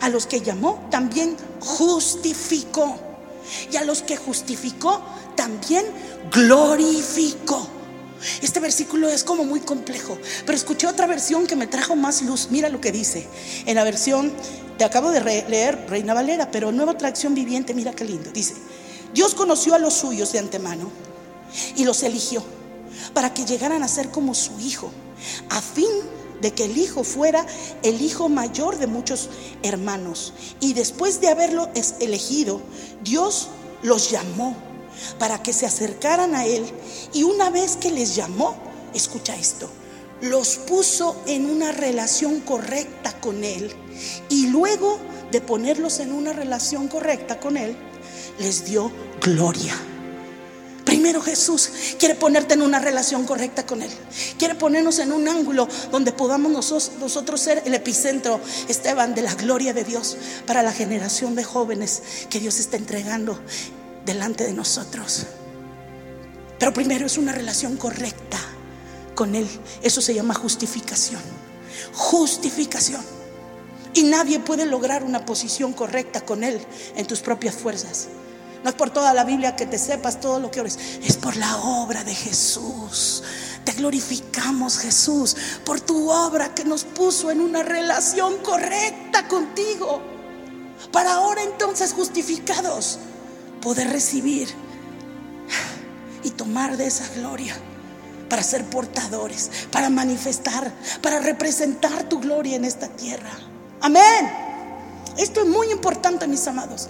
[0.00, 2.98] a los que llamó, también justificó.
[3.70, 5.02] Y a los que justificó,
[5.36, 5.84] también
[6.32, 7.68] glorificó.
[8.40, 10.16] Este versículo es como muy complejo,
[10.46, 12.48] pero escuché otra versión que me trajo más luz.
[12.50, 13.28] Mira lo que dice.
[13.66, 14.32] En la versión,
[14.78, 18.30] te acabo de leer Reina Valera, pero nueva traducción viviente, mira qué lindo.
[18.32, 18.54] Dice,
[19.12, 20.90] Dios conoció a los suyos de antemano
[21.76, 22.42] y los eligió
[23.12, 24.90] para que llegaran a ser como su hijo,
[25.50, 27.46] a fin de que el hijo fuera
[27.82, 29.30] el hijo mayor de muchos
[29.62, 30.32] hermanos.
[30.60, 31.68] Y después de haberlo
[32.00, 32.60] elegido,
[33.02, 33.48] Dios
[33.82, 34.56] los llamó
[35.18, 36.64] para que se acercaran a él.
[37.12, 38.56] Y una vez que les llamó,
[38.94, 39.68] escucha esto,
[40.20, 43.72] los puso en una relación correcta con él.
[44.28, 44.98] Y luego
[45.30, 47.76] de ponerlos en una relación correcta con él,
[48.38, 49.74] les dio gloria.
[51.04, 53.90] Primero Jesús quiere ponerte en una relación correcta con Él.
[54.38, 59.74] Quiere ponernos en un ángulo donde podamos nosotros, ser el epicentro, Esteban, de la gloria
[59.74, 63.38] de Dios para la generación de jóvenes que Dios está entregando
[64.06, 65.26] delante de nosotros.
[66.58, 68.38] Pero primero es una relación correcta
[69.14, 69.46] con Él.
[69.82, 71.20] Eso se llama justificación.
[71.92, 73.02] Justificación.
[73.92, 76.58] Y nadie puede lograr una posición correcta con Él
[76.96, 78.08] en tus propias fuerzas.
[78.64, 80.78] No es por toda la Biblia que te sepas todo lo que ores.
[81.02, 83.22] Es por la obra de Jesús.
[83.62, 90.00] Te glorificamos, Jesús, por tu obra que nos puso en una relación correcta contigo.
[90.90, 92.98] Para ahora entonces justificados,
[93.60, 94.48] poder recibir
[96.22, 97.54] y tomar de esa gloria
[98.30, 100.72] para ser portadores, para manifestar,
[101.02, 103.30] para representar tu gloria en esta tierra.
[103.82, 104.32] Amén.
[105.18, 106.88] Esto es muy importante, mis amados.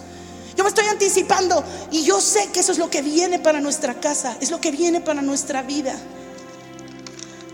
[0.56, 4.00] Yo me estoy anticipando y yo sé que eso es lo que viene para nuestra
[4.00, 5.94] casa, es lo que viene para nuestra vida.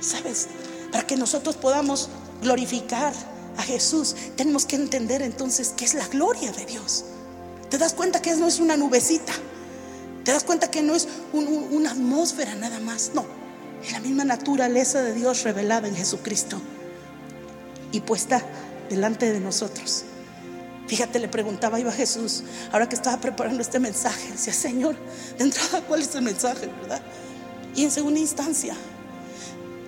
[0.00, 0.48] ¿Sabes?
[0.92, 2.08] Para que nosotros podamos
[2.42, 3.12] glorificar
[3.56, 7.04] a Jesús, tenemos que entender entonces qué es la gloria de Dios.
[7.70, 9.32] ¿Te das cuenta que no es una nubecita?
[10.24, 13.12] ¿Te das cuenta que no es una atmósfera nada más?
[13.14, 13.24] No,
[13.82, 16.60] es la misma naturaleza de Dios revelada en Jesucristo
[17.92, 18.42] y puesta
[18.88, 20.04] delante de nosotros.
[20.90, 24.96] Fíjate, le preguntaba iba a Jesús, ahora que estaba preparando este mensaje, decía, Señor,
[25.38, 27.00] de entrada, ¿cuál es el mensaje, verdad?
[27.76, 28.74] Y en segunda instancia,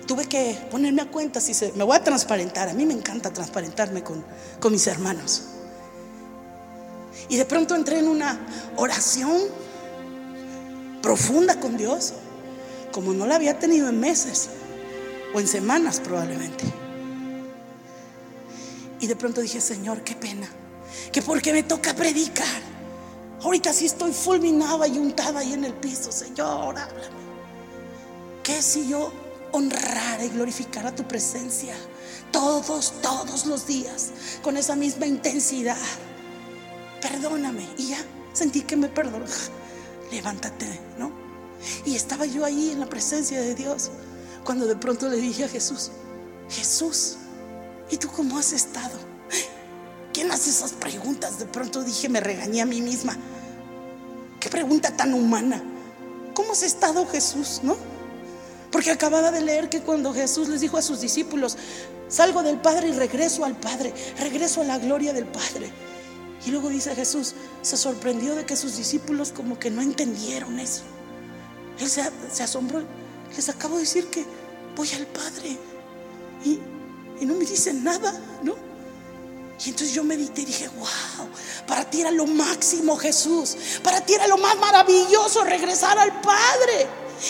[0.07, 2.69] tuve que ponerme a cuenta si se, me voy a transparentar.
[2.69, 4.23] A mí me encanta transparentarme con,
[4.61, 5.43] con mis hermanos.
[7.27, 8.39] Y de pronto entré en una
[8.77, 9.41] oración
[11.01, 12.13] profunda con Dios,
[12.93, 14.51] como no la había tenido en meses
[15.33, 16.63] o en semanas probablemente.
[19.01, 20.47] Y de pronto dije, Señor, qué pena
[21.11, 22.73] que porque me toca predicar.
[23.41, 27.23] Ahorita sí estoy fulminada y untada ahí en el piso, Señor, háblame.
[28.43, 29.11] ¿Qué si yo
[29.51, 31.75] honrara y glorificara tu presencia
[32.31, 35.77] todos, todos los días con esa misma intensidad?
[37.01, 37.67] Perdóname.
[37.77, 37.97] Y ya
[38.33, 39.25] sentí que me perdonó.
[40.11, 41.11] Levántate, ¿no?
[41.85, 43.91] Y estaba yo ahí en la presencia de Dios
[44.43, 45.91] cuando de pronto le dije a Jesús,
[46.49, 47.17] Jesús,
[47.89, 48.97] ¿y tú cómo has estado?
[50.13, 51.39] ¿Quién hace esas preguntas?
[51.39, 53.17] De pronto dije, me regañé a mí misma.
[54.39, 55.61] Qué pregunta tan humana.
[56.35, 57.75] ¿Cómo has estado Jesús, no?
[58.71, 61.57] Porque acababa de leer que cuando Jesús les dijo a sus discípulos,
[62.09, 65.71] salgo del Padre y regreso al Padre, regreso a la gloria del Padre.
[66.45, 70.83] Y luego dice Jesús, se sorprendió de que sus discípulos como que no entendieron eso.
[71.79, 72.83] Él se, asombró,
[73.35, 74.25] les acabo de decir que
[74.75, 75.57] voy al Padre
[76.43, 76.59] y,
[77.19, 78.72] y no me dicen nada, ¿no?
[79.65, 81.29] Y entonces yo medité y dije, wow,
[81.67, 86.87] para ti era lo máximo Jesús, para ti era lo más maravilloso regresar al Padre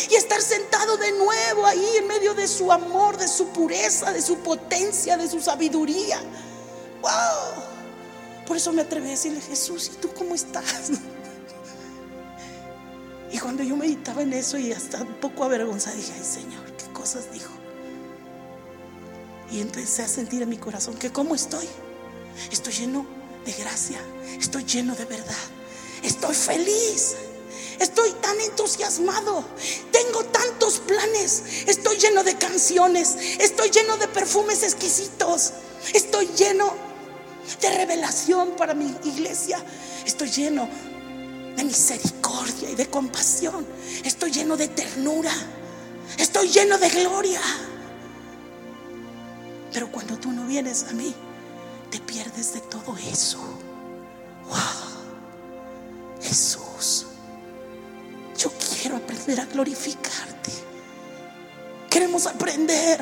[0.10, 4.22] y estar sentado de nuevo ahí en medio de su amor, de su pureza, de
[4.22, 6.20] su potencia, de su sabiduría.
[7.02, 7.64] Wow.
[8.48, 10.92] Por eso me atreví a decirle, Jesús, ¿y tú cómo estás?
[13.32, 16.86] Y cuando yo meditaba en eso y hasta un poco avergonzada, dije, ay Señor, ¿qué
[16.94, 17.52] cosas dijo?
[19.52, 21.68] Y empecé a sentir en mi corazón que cómo estoy.
[22.52, 23.06] Estoy lleno
[23.46, 24.00] de gracia.
[24.40, 25.36] Estoy lleno de verdad.
[26.04, 27.16] Estoy feliz.
[27.80, 29.44] Estoy tan entusiasmado.
[29.92, 31.44] Tengo tantos planes.
[31.68, 33.16] Estoy lleno de canciones.
[33.40, 35.54] Estoy lleno de perfumes exquisitos.
[35.94, 36.74] Estoy lleno
[37.62, 39.64] de revelación para mi iglesia.
[40.06, 40.68] Estoy lleno
[41.56, 43.66] de misericordia y de compasión.
[44.04, 45.34] Estoy lleno de ternura.
[46.18, 47.42] Estoy lleno de gloria.
[49.72, 51.14] Pero cuando tú no vienes a mí,
[51.94, 53.38] te pierdes de todo eso.
[54.50, 57.06] Wow, Jesús,
[58.36, 58.52] yo
[58.82, 60.52] quiero aprender a glorificarte.
[61.92, 63.00] Queremos aprender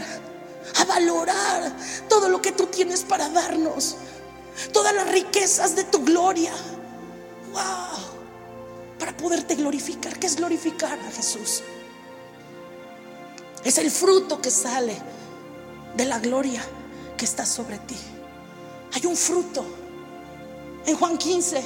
[0.75, 1.71] a valorar
[2.10, 3.95] todo lo que tú tienes para darnos,
[4.73, 6.51] todas las riquezas de tu gloria.
[7.54, 10.19] Wow, para poderte glorificar.
[10.19, 11.63] ¿Qué es glorificar a Jesús?
[13.63, 14.97] Es el fruto que sale
[15.95, 16.62] de la gloria
[17.15, 17.95] que está sobre ti.
[18.93, 19.65] Hay un fruto.
[20.86, 21.63] En Juan 15,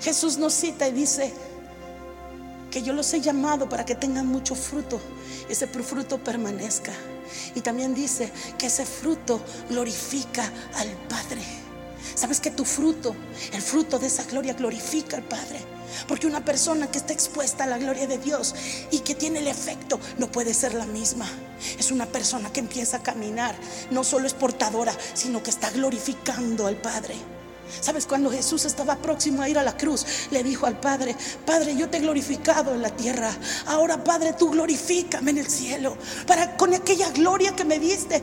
[0.00, 1.32] Jesús nos cita y dice,
[2.74, 5.00] que yo los he llamado para que tengan mucho fruto,
[5.48, 6.92] ese fruto permanezca.
[7.54, 10.42] Y también dice que ese fruto glorifica
[10.74, 11.63] al Padre.
[12.14, 13.14] Sabes que tu fruto,
[13.52, 15.60] el fruto de esa gloria glorifica al Padre.
[16.08, 18.54] Porque una persona que está expuesta a la gloria de Dios
[18.90, 21.28] y que tiene el efecto no puede ser la misma.
[21.78, 23.54] Es una persona que empieza a caminar.
[23.90, 27.14] No solo es portadora, sino que está glorificando al Padre.
[27.80, 28.06] ¿Sabes?
[28.06, 31.88] Cuando Jesús estaba próximo a ir a la cruz, le dijo al Padre, Padre, yo
[31.88, 33.32] te he glorificado en la tierra.
[33.66, 35.96] Ahora, Padre, tú glorifícame en el cielo.
[36.26, 38.22] Para con aquella gloria que me diste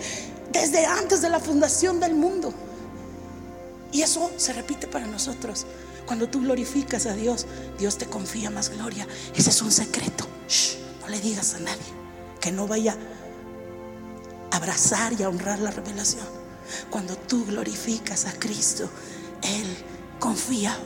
[0.52, 2.54] desde antes de la fundación del mundo.
[3.92, 5.66] Y eso se repite para nosotros.
[6.06, 7.46] Cuando tú glorificas a Dios,
[7.78, 9.08] Dios te confía más gloria.
[9.36, 10.28] Ese es un secreto.
[11.02, 12.02] no le digas a nadie
[12.40, 12.98] que no vaya
[14.52, 16.26] a abrazar y a honrar la revelación.
[16.90, 18.90] Cuando tú glorificas a Cristo,
[19.42, 19.68] Él
[20.20, 20.78] confía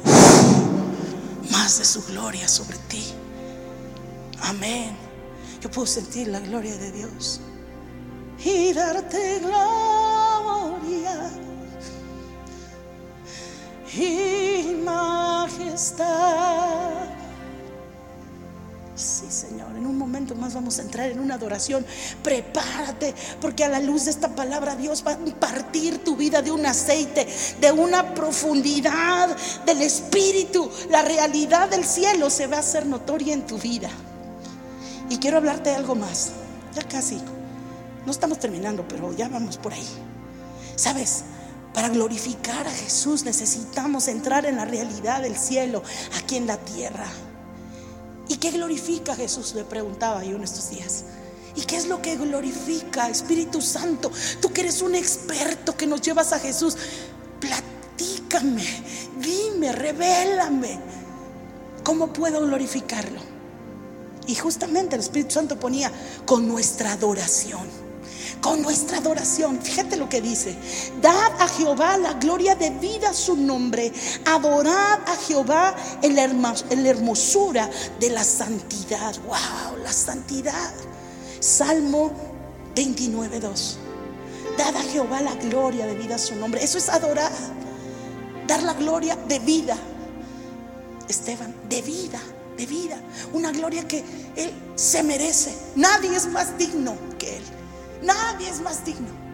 [1.52, 3.04] más de su gloria sobre ti.
[4.42, 4.96] Amén.
[5.62, 7.40] Yo puedo sentir la gloria de Dios
[8.44, 11.32] y darte gloria
[13.94, 16.16] y majestad.
[18.96, 21.86] Sí, Señor, en un momento más vamos a entrar en una adoración.
[22.24, 26.52] Prepárate, porque a la luz de esta palabra Dios va a impartir tu vida de
[26.52, 27.28] un aceite,
[27.60, 30.72] de una profundidad del Espíritu.
[30.90, 33.90] La realidad del cielo se va a hacer notoria en tu vida.
[35.10, 36.32] Y quiero hablarte de algo más.
[36.74, 37.20] Ya casi.
[38.06, 39.88] No estamos terminando, pero ya vamos por ahí.
[40.78, 41.26] ¿Sabes?
[41.76, 45.84] Para glorificar a Jesús necesitamos entrar en la realidad del cielo
[46.18, 47.06] aquí en la tierra.
[48.30, 49.54] ¿Y qué glorifica a Jesús?
[49.56, 51.04] Le preguntaba yo en estos días.
[51.54, 54.10] ¿Y qué es lo que glorifica, Espíritu Santo?
[54.42, 56.78] Tú que eres un experto que nos llevas a Jesús,
[57.42, 58.66] platícame,
[59.20, 60.80] dime, revélame.
[61.84, 63.20] ¿Cómo puedo glorificarlo?
[64.28, 65.92] Y justamente el Espíritu Santo ponía
[66.26, 67.85] con nuestra adoración
[68.46, 69.60] con nuestra adoración.
[69.60, 70.56] Fíjate lo que dice.
[71.02, 73.92] Dad a Jehová la gloria de vida su nombre.
[74.24, 77.68] Adorad a Jehová en la hermosura
[78.00, 79.16] de la santidad.
[79.26, 80.72] Wow, la santidad.
[81.40, 82.12] Salmo
[82.76, 83.78] 29, 2.
[84.60, 86.64] Dad a Jehová la gloria de vida su nombre.
[86.64, 87.32] Eso es adorar.
[88.46, 89.76] Dar la gloria de vida.
[91.10, 92.22] Esteban, de vida,
[92.58, 93.02] de vida.
[93.34, 94.04] Una gloria que
[94.36, 95.52] Él se merece.
[95.76, 97.55] Nadie es más digno que Él.
[98.02, 99.26] Nadie es más digno.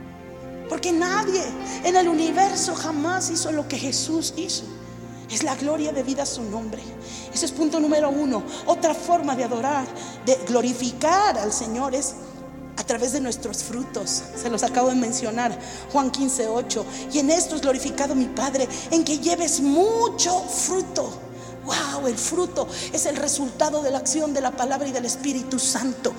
[0.70, 1.44] Porque nadie
[1.84, 4.64] en el universo jamás hizo lo que Jesús hizo.
[5.30, 6.82] Es la gloria de vida a su nombre.
[7.34, 8.44] Ese es punto número uno.
[8.66, 9.86] Otra forma de adorar,
[10.26, 12.16] de glorificar al Señor es
[12.78, 14.24] a través de nuestros frutos.
[14.36, 15.58] Se los acabo de mencionar.
[15.92, 16.86] Juan 15, 8.
[17.14, 21.12] Y en esto es glorificado mi Padre, en que lleves mucho fruto.
[21.66, 25.60] Wow, el fruto es el resultado de la acción de la palabra y del Espíritu
[25.60, 26.14] Santo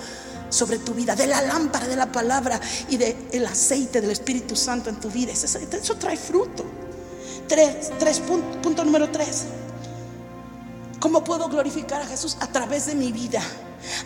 [0.53, 4.91] sobre tu vida, de la lámpara de la palabra y del aceite del Espíritu Santo
[4.91, 5.33] en tu vida.
[5.33, 6.65] Eso, eso trae fruto.
[7.49, 9.45] Tres, tres punto, número tres.
[11.01, 12.37] ¿Cómo puedo glorificar a Jesús?
[12.41, 13.43] A través de mi vida,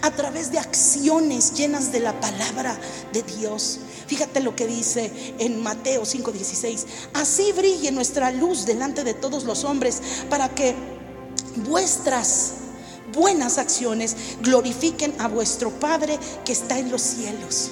[0.00, 2.78] a través de acciones llenas de la palabra
[3.12, 3.80] de Dios.
[4.06, 6.86] Fíjate lo que dice en Mateo 5:16.
[7.12, 10.74] Así brille nuestra luz delante de todos los hombres para que
[11.56, 12.52] vuestras
[13.16, 17.70] buenas acciones glorifiquen a vuestro Padre que está en los cielos.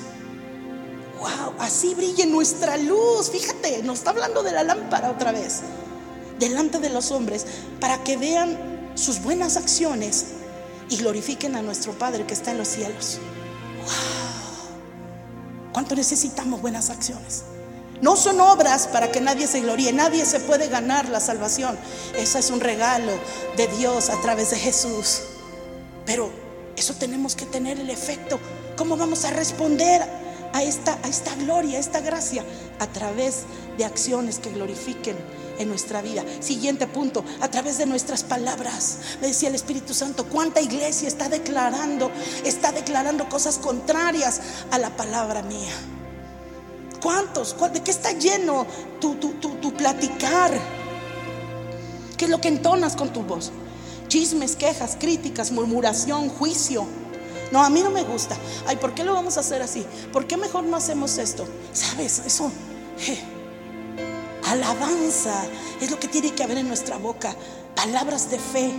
[1.21, 3.31] Wow, así brille nuestra luz.
[3.31, 5.61] Fíjate, nos está hablando de la lámpara otra vez.
[6.39, 7.47] Delante de los hombres,
[7.79, 10.27] para que vean sus buenas acciones
[10.91, 13.19] y glorifiquen a nuestro Padre que está en los cielos.
[13.85, 15.73] Wow.
[15.73, 17.45] ¿Cuánto necesitamos buenas acciones?
[18.01, 21.79] No son obras para que nadie se gloríe, nadie se puede ganar la salvación.
[22.17, 23.13] Eso es un regalo
[23.57, 25.23] de Dios a través de Jesús.
[26.07, 26.31] Pero
[26.77, 28.39] eso tenemos que tener el efecto.
[28.77, 30.03] ¿Cómo vamos a responder
[30.53, 32.45] a esta, a esta gloria, a esta gracia?
[32.79, 33.45] A través
[33.79, 35.17] de acciones que glorifiquen
[35.59, 36.25] en nuestra vida.
[36.41, 38.99] Siguiente punto, a través de nuestras palabras.
[39.21, 42.11] Me decía el Espíritu Santo, ¿cuánta iglesia está declarando,
[42.45, 44.41] está declarando cosas contrarias
[44.71, 45.73] a la palabra mía?
[47.03, 47.55] ¿Cuántos?
[47.73, 48.67] ¿De qué está lleno
[49.01, 50.53] tu, tu, tu platicar?
[52.17, 53.53] ¿Qué es lo que entonas con tu voz?
[54.15, 56.87] Chismes, quejas, críticas, murmuración, juicio.
[57.51, 58.37] No, a mí no me gusta.
[58.65, 59.85] Ay, ¿por qué lo vamos a hacer así?
[60.13, 61.45] ¿Por qué mejor no hacemos esto?
[61.73, 62.23] ¿Sabes?
[62.25, 62.53] Eso.
[64.47, 65.45] alabanza
[65.81, 67.35] es lo que tiene que haber en nuestra boca.
[67.75, 68.71] Palabras de fe.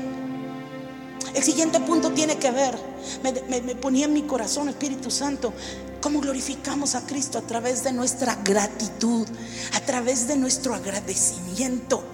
[1.33, 2.73] El siguiente punto tiene que ver,
[3.21, 5.51] me, me ponía en mi corazón Espíritu Santo,
[5.99, 9.27] cómo glorificamos a Cristo a través de nuestra gratitud,
[9.73, 12.05] a través de nuestro agradecimiento.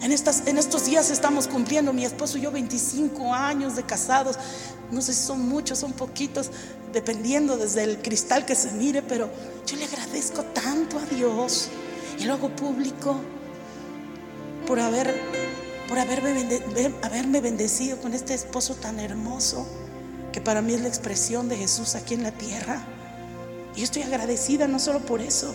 [0.00, 4.38] En, estas, en estos días estamos cumpliendo, mi esposo y yo, 25 años de casados.
[4.92, 6.50] No sé si son muchos, son poquitos,
[6.92, 9.28] dependiendo desde el cristal que se mire, pero
[9.66, 11.68] yo le agradezco tanto a Dios
[12.18, 13.16] y luego público
[14.66, 15.14] por, haber,
[15.88, 16.60] por haberme,
[17.02, 19.66] haberme bendecido con este esposo tan hermoso,
[20.32, 22.84] que para mí es la expresión de Jesús aquí en la tierra.
[23.74, 25.54] Y estoy agradecida no solo por eso,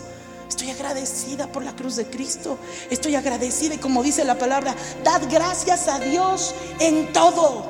[0.53, 2.59] Estoy agradecida por la cruz de Cristo.
[2.91, 7.65] Estoy agradecida y como dice la palabra, dad gracias a Dios en todo.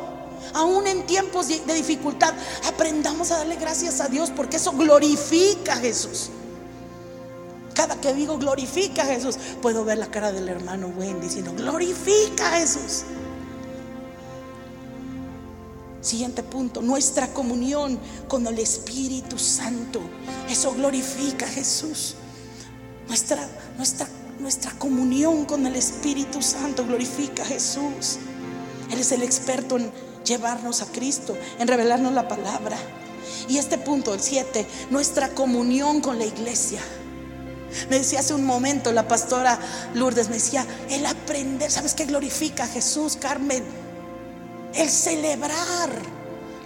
[0.53, 2.33] Aún en tiempos de dificultad,
[2.67, 6.29] aprendamos a darle gracias a Dios porque eso glorifica a Jesús.
[7.73, 12.49] Cada que digo glorifica a Jesús, puedo ver la cara del hermano Wendy diciendo, glorifica
[12.49, 13.03] a Jesús.
[16.01, 20.01] Siguiente punto, nuestra comunión con el Espíritu Santo.
[20.49, 22.17] Eso glorifica a Jesús.
[23.07, 23.47] Nuestra,
[23.77, 24.07] nuestra,
[24.39, 28.17] nuestra comunión con el Espíritu Santo glorifica a Jesús.
[28.91, 29.91] Él es el experto en
[30.23, 32.77] llevarnos a Cristo, en revelarnos la palabra.
[33.47, 36.81] Y este punto, el 7, nuestra comunión con la iglesia.
[37.89, 39.59] Me decía hace un momento la pastora
[39.93, 43.63] Lourdes, me decía, el aprender, ¿sabes qué glorifica a Jesús, Carmen?
[44.75, 45.89] El celebrar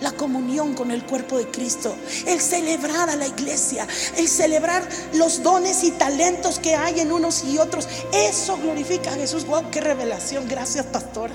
[0.02, 1.96] la comunión con el cuerpo de Cristo,
[2.26, 7.44] el celebrar a la iglesia, el celebrar los dones y talentos que hay en unos
[7.44, 7.88] y otros.
[8.14, 9.46] Eso glorifica a Jesús.
[9.46, 10.48] Wow, qué revelación.
[10.48, 11.34] Gracias, pastora.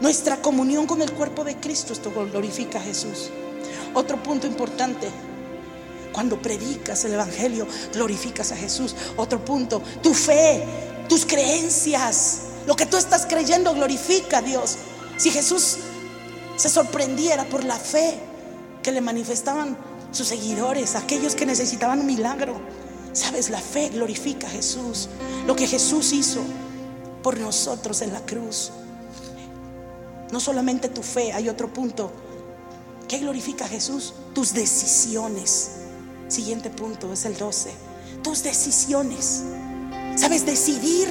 [0.00, 3.30] Nuestra comunión con el cuerpo de Cristo, esto glorifica a Jesús.
[3.94, 5.08] Otro punto importante,
[6.12, 8.94] cuando predicas el Evangelio, glorificas a Jesús.
[9.16, 10.64] Otro punto, tu fe,
[11.08, 14.76] tus creencias, lo que tú estás creyendo glorifica a Dios.
[15.16, 15.78] Si Jesús
[16.58, 18.18] se sorprendiera por la fe
[18.82, 19.76] que le manifestaban
[20.10, 22.60] sus seguidores, aquellos que necesitaban un milagro.
[23.12, 25.08] Sabes, la fe glorifica a Jesús.
[25.46, 26.40] Lo que Jesús hizo
[27.22, 28.72] por nosotros en la cruz.
[30.32, 32.10] No solamente tu fe, hay otro punto.
[33.06, 34.12] ¿Qué glorifica a Jesús?
[34.34, 35.70] Tus decisiones.
[36.26, 37.70] Siguiente punto es el 12.
[38.22, 39.44] Tus decisiones.
[40.16, 41.08] ¿Sabes decidir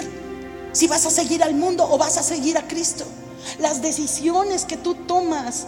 [0.74, 3.06] si vas a seguir al mundo o vas a seguir a Cristo?
[3.60, 5.68] Las decisiones que tú tomas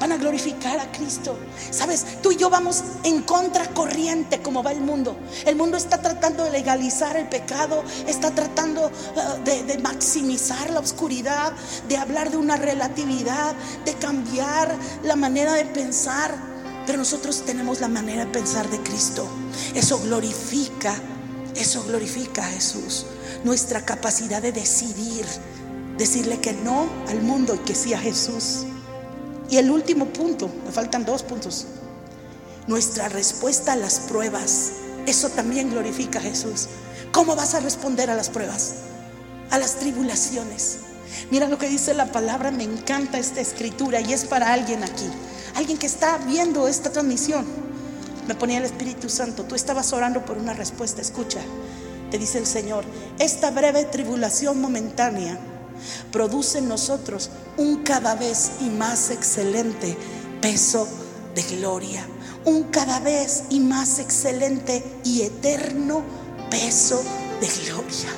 [0.00, 1.36] van a glorificar a Cristo.
[1.70, 5.14] Sabes, tú y yo vamos en contracorriente como va el mundo.
[5.44, 8.90] El mundo está tratando de legalizar el pecado, está tratando
[9.44, 11.52] de, de, maximizar la oscuridad,
[11.86, 13.54] de hablar de una relatividad,
[13.84, 14.74] de cambiar
[15.04, 16.34] la manera de pensar.
[16.86, 19.28] Pero nosotros tenemos la manera de pensar de Cristo.
[19.74, 20.94] Eso glorifica,
[21.54, 23.04] eso glorifica a Jesús.
[23.44, 25.26] Nuestra capacidad de decidir
[26.00, 28.64] decirle que no al mundo y que sí a Jesús.
[29.50, 31.66] Y el último punto, me faltan dos puntos.
[32.66, 34.70] Nuestra respuesta a las pruebas,
[35.06, 36.68] eso también glorifica a Jesús.
[37.12, 38.76] ¿Cómo vas a responder a las pruebas?
[39.50, 40.78] A las tribulaciones.
[41.30, 45.06] Mira lo que dice la palabra, me encanta esta escritura y es para alguien aquí.
[45.54, 47.44] Alguien que está viendo esta transmisión.
[48.26, 51.40] Me ponía el Espíritu Santo, tú estabas orando por una respuesta, escucha.
[52.10, 52.84] Te dice el Señor,
[53.18, 55.38] esta breve tribulación momentánea
[56.12, 59.96] produce en nosotros un cada vez y más excelente
[60.40, 60.88] peso
[61.34, 62.06] de gloria,
[62.44, 66.02] un cada vez y más excelente y eterno
[66.50, 67.02] peso
[67.40, 68.10] de gloria.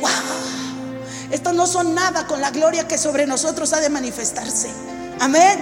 [0.00, 1.30] ¡Wow!
[1.30, 4.70] Estos no son nada con la gloria que sobre nosotros ha de manifestarse.
[5.20, 5.58] Amén.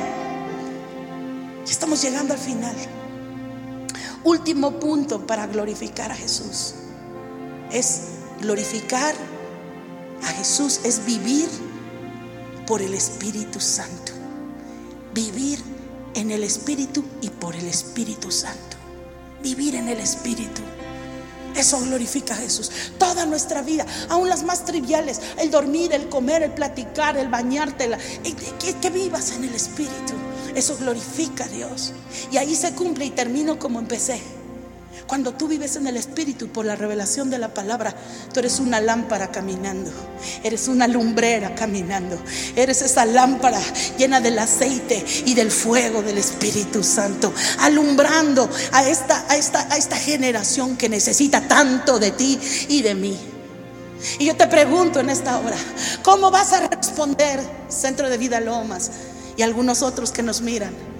[1.64, 2.74] Ya estamos llegando al final.
[4.24, 6.74] Último punto para glorificar a Jesús
[7.70, 8.02] es
[8.40, 9.14] glorificar
[10.22, 11.48] a Jesús es vivir
[12.66, 14.12] por el Espíritu Santo.
[15.12, 15.60] Vivir
[16.14, 18.76] en el Espíritu y por el Espíritu Santo.
[19.42, 20.62] Vivir en el Espíritu.
[21.54, 22.70] Eso glorifica a Jesús.
[22.98, 27.90] Toda nuestra vida, aún las más triviales, el dormir, el comer, el platicar, el bañarte,
[28.58, 30.14] que, que vivas en el Espíritu.
[30.54, 31.92] Eso glorifica a Dios.
[32.32, 34.20] Y ahí se cumple y termino como empecé.
[35.06, 37.94] Cuando tú vives en el Espíritu por la revelación de la palabra,
[38.32, 39.90] tú eres una lámpara caminando,
[40.42, 42.18] eres una lumbrera caminando,
[42.56, 43.60] eres esa lámpara
[43.98, 49.76] llena del aceite y del fuego del Espíritu Santo, alumbrando a esta, a esta, a
[49.76, 53.18] esta generación que necesita tanto de ti y de mí.
[54.18, 55.56] Y yo te pregunto en esta hora,
[56.02, 58.90] ¿cómo vas a responder, Centro de Vida Lomas
[59.36, 60.93] y algunos otros que nos miran?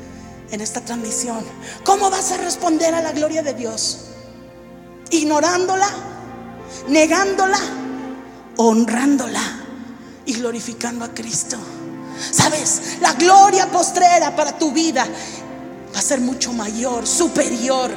[0.51, 1.45] En esta transmisión.
[1.85, 4.07] ¿Cómo vas a responder a la gloria de Dios?
[5.11, 5.89] ¿Ignorándola?
[6.89, 7.59] ¿Negándola?
[8.57, 9.61] ¿Honrándola?
[10.27, 11.57] Y glorificando a Cristo.
[12.31, 12.99] ¿Sabes?
[13.01, 15.07] La gloria postrera para tu vida
[15.95, 17.91] va a ser mucho mayor, superior,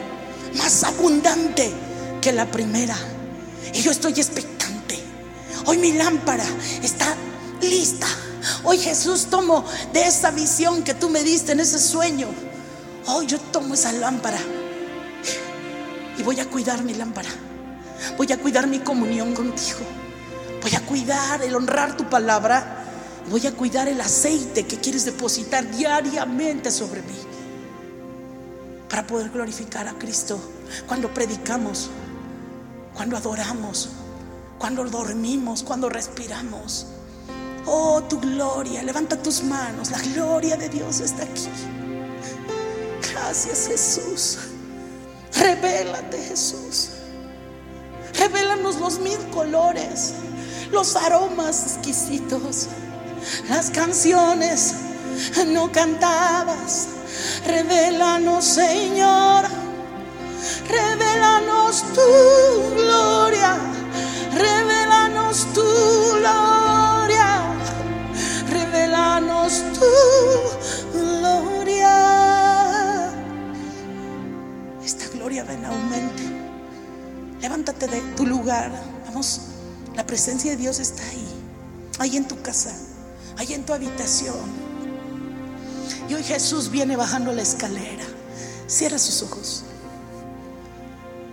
[0.57, 1.71] más abundante
[2.21, 2.95] que la primera.
[3.73, 4.99] Y yo estoy expectante.
[5.65, 6.45] Hoy mi lámpara
[6.81, 7.15] está
[7.61, 8.07] lista.
[8.63, 12.27] Hoy Jesús tomo de esa visión que tú me diste en ese sueño.
[13.07, 14.39] Hoy yo tomo esa lámpara
[16.17, 17.29] y voy a cuidar mi lámpara.
[18.17, 19.79] Voy a cuidar mi comunión contigo.
[20.61, 22.83] Voy a cuidar el honrar tu palabra.
[23.29, 27.17] Voy a cuidar el aceite que quieres depositar diariamente sobre mí.
[28.89, 30.39] Para poder glorificar a Cristo
[30.87, 31.89] cuando predicamos,
[32.95, 33.89] cuando adoramos,
[34.57, 36.87] cuando dormimos, cuando respiramos.
[37.69, 39.91] Oh, tu gloria, levanta tus manos.
[39.91, 41.49] La gloria de Dios está aquí.
[43.11, 44.37] Gracias Jesús.
[45.37, 46.91] Revélate Jesús.
[48.17, 50.13] Revélanos los mil colores,
[50.71, 52.67] los aromas exquisitos,
[53.49, 54.73] las canciones
[55.47, 56.87] no cantadas.
[57.45, 59.45] Revélanos Señor.
[60.69, 63.57] Revélanos tu gloria.
[64.33, 64.76] Revélanos
[69.79, 71.93] tu gloria.
[74.83, 76.23] Esta gloria ven aumente.
[77.41, 78.71] Levántate de tu lugar.
[79.05, 79.41] Vamos,
[79.95, 81.27] la presencia de Dios está ahí.
[81.99, 82.75] Ahí en tu casa.
[83.37, 84.67] Ahí en tu habitación.
[86.09, 88.05] Y hoy Jesús viene bajando la escalera.
[88.67, 89.63] Cierra sus ojos.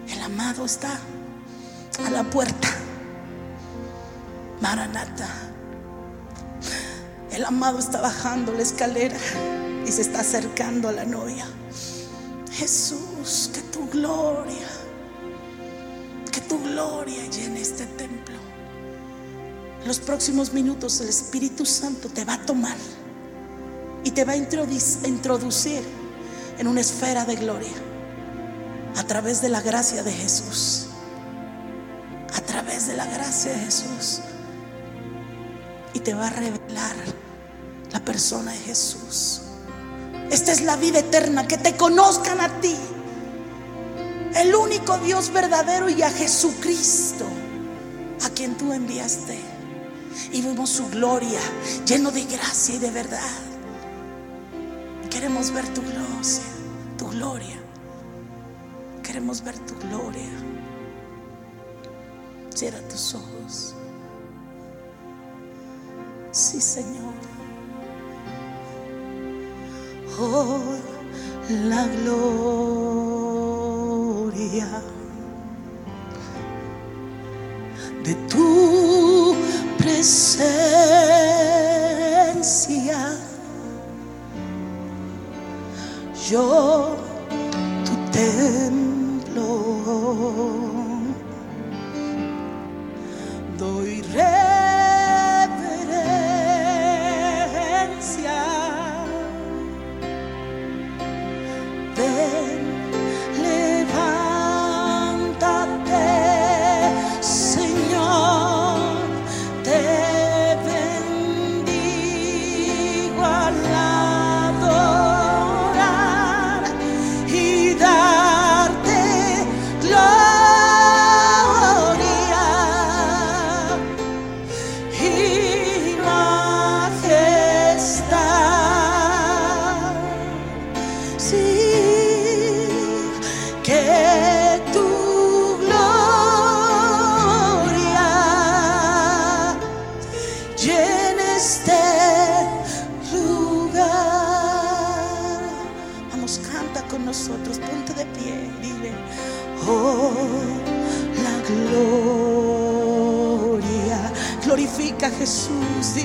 [0.09, 0.99] El amado está
[2.05, 2.69] a la puerta.
[4.61, 5.44] Maranata.
[7.35, 9.17] El amado está bajando la escalera
[9.85, 11.45] y se está acercando a la novia.
[12.53, 14.69] Jesús, que tu gloria,
[16.31, 18.37] que tu gloria llene este templo.
[19.85, 22.77] Los próximos minutos el Espíritu Santo te va a tomar
[24.05, 25.83] y te va a introducir
[26.57, 27.75] en una esfera de gloria
[28.97, 30.87] a través de la gracia de Jesús.
[32.33, 34.21] A través de la gracia de Jesús.
[35.95, 36.97] Y te va a revelar
[37.93, 39.41] la persona de Jesús.
[40.31, 42.77] Esta es la vida eterna, que te conozcan a ti,
[44.35, 47.25] el único Dios verdadero y a Jesucristo,
[48.25, 49.39] a quien tú enviaste.
[50.33, 51.41] Y vimos su gloria,
[51.87, 53.21] lleno de gracia y de verdad.
[55.11, 56.43] Queremos ver tu gloria,
[56.99, 57.61] tu gloria.
[59.05, 60.31] Queremos ver tu gloria.
[62.53, 63.75] Cierra tus ojos.
[66.35, 67.15] Sí, Señor.
[70.19, 70.61] Oh,
[71.49, 73.23] la gloria
[78.03, 79.37] de tu
[79.79, 81.05] presencia
[86.29, 86.97] yo
[87.85, 88.64] tu templo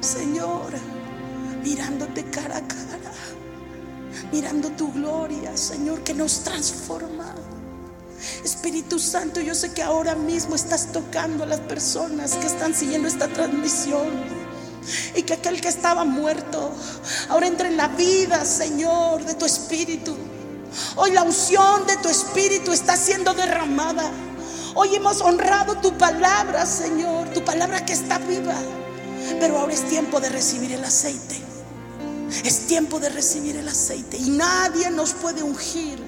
[0.00, 0.72] Señor,
[1.62, 3.12] mirándote cara a cara.
[4.32, 7.34] Mirando tu gloria, Señor, que nos transforma.
[8.44, 13.08] Espíritu Santo, yo sé que ahora mismo estás tocando a las personas que están siguiendo
[13.08, 14.08] esta transmisión.
[15.14, 16.72] Y que aquel que estaba muerto
[17.28, 20.16] ahora entra en la vida, Señor, de tu Espíritu.
[20.96, 24.10] Hoy la unción de tu Espíritu está siendo derramada.
[24.74, 28.54] Hoy hemos honrado tu palabra, Señor, tu palabra que está viva.
[29.38, 31.36] Pero ahora es tiempo de recibir el aceite.
[32.44, 34.16] Es tiempo de recibir el aceite.
[34.16, 35.98] Y nadie nos puede ungir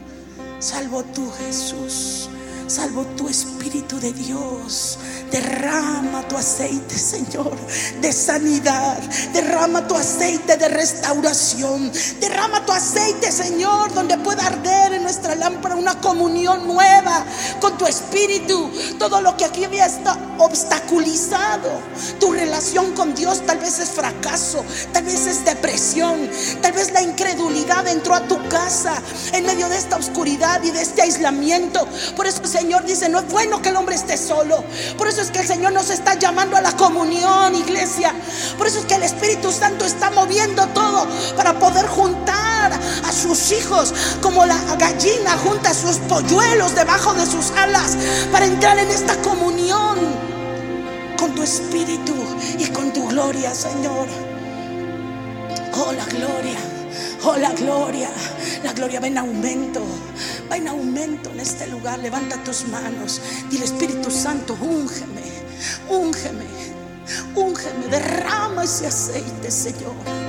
[0.58, 2.30] salvo tú, Jesús.
[2.66, 4.98] Salvo tu Espíritu de Dios.
[5.30, 7.56] Derrama tu aceite, Señor,
[8.00, 8.98] de sanidad.
[9.32, 11.92] Derrama tu aceite de restauración.
[12.20, 17.24] Derrama tu aceite, Señor, donde pueda arder en nuestra lámpara una comunión nueva
[17.60, 18.70] con tu Espíritu.
[18.98, 21.70] Todo lo que aquí había estado obstaculizado.
[22.18, 26.28] Tu relación con Dios tal vez es fracaso, tal vez es depresión,
[26.60, 28.94] tal vez la incredulidad entró a tu casa
[29.32, 31.86] en medio de esta oscuridad y de este aislamiento.
[32.16, 34.62] Por eso Señor dice, no es bueno que el hombre esté solo.
[34.96, 38.14] Por eso es que el Señor nos está llamando a la comunión, iglesia.
[38.56, 41.04] Por eso es que el Espíritu Santo está moviendo todo
[41.36, 43.92] para poder juntar a sus hijos
[44.22, 47.96] como la gallina junta sus polluelos debajo de sus alas
[48.30, 49.98] para entrar en esta comunión
[51.18, 52.14] con tu espíritu
[52.56, 54.06] y con tu gloria, Señor.
[55.72, 56.73] Oh, la gloria.
[57.24, 58.10] Oh, la gloria.
[58.62, 59.82] La gloria va en aumento.
[60.50, 61.98] Va en aumento en este lugar.
[61.98, 63.20] Levanta tus manos.
[63.50, 65.22] Dile, Espíritu Santo, úngeme.
[65.88, 66.44] Úngeme.
[67.34, 70.23] Úngeme, derrama ese aceite, Señor.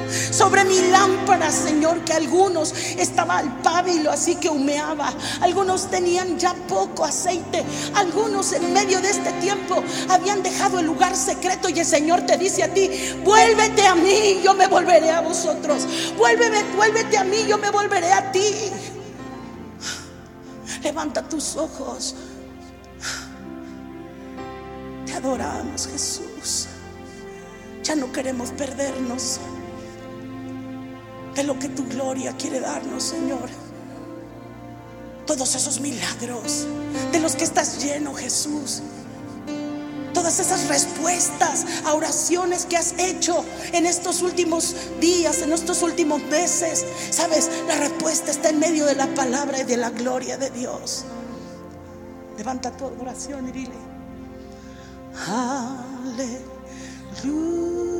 [0.46, 5.12] Sobre mi lámpara, Señor, que algunos estaba al pábilo, así que humeaba.
[5.42, 7.64] Algunos tenían ya poco aceite.
[7.96, 12.38] Algunos en medio de este tiempo habían dejado el lugar secreto y el Señor te
[12.38, 12.92] dice a ti,
[13.24, 15.88] vuélvete a mí, yo me volveré a vosotros.
[16.16, 18.72] Vuélvete, vuélvete a mí, yo me volveré a ti.
[20.84, 22.14] Levanta tus ojos.
[25.08, 26.68] Te adoramos, Jesús.
[27.82, 29.40] Ya no queremos perdernos
[31.36, 33.50] de lo que tu gloria quiere darnos, Señor.
[35.28, 36.66] Todos esos milagros
[37.12, 38.82] de los que estás lleno, Jesús.
[40.14, 46.24] Todas esas respuestas a oraciones que has hecho en estos últimos días, en estos últimos
[46.24, 46.86] meses.
[47.12, 51.04] Sabes, la respuesta está en medio de la palabra y de la gloria de Dios.
[52.38, 53.76] Levanta tu oración y dile,
[57.24, 57.95] aleluya.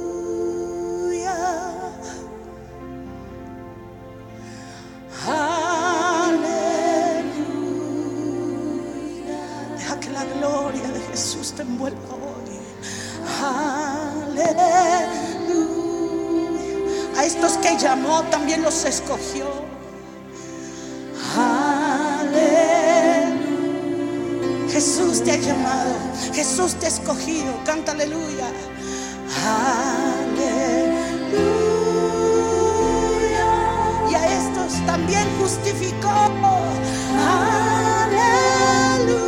[5.28, 6.46] Aleluya.
[9.78, 12.60] Deja que la gloria de Jesús te envuelva hoy.
[13.42, 14.66] Aleluya.
[17.18, 19.48] A estos que llamó también los escogió.
[21.36, 22.66] Aleluya.
[24.70, 25.96] Jesús te ha llamado.
[26.34, 27.64] Jesús te ha escogido.
[27.66, 28.48] Canta aleluya.
[29.46, 30.56] Aleluya.
[34.86, 36.32] También justificó.
[38.08, 39.25] Aleluya.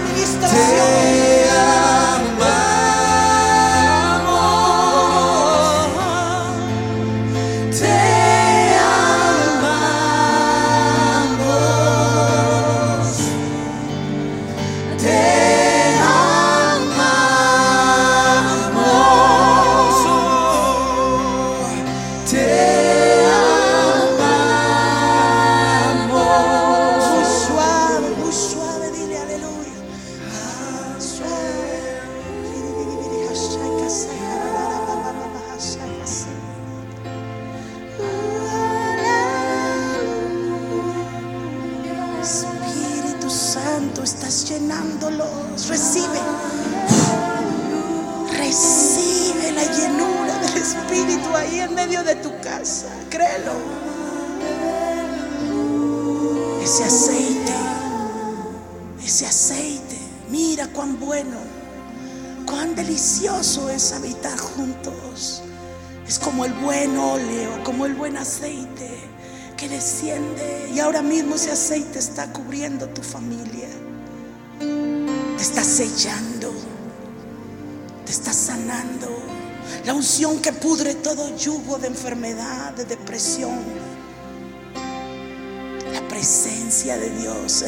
[0.00, 0.79] ministra.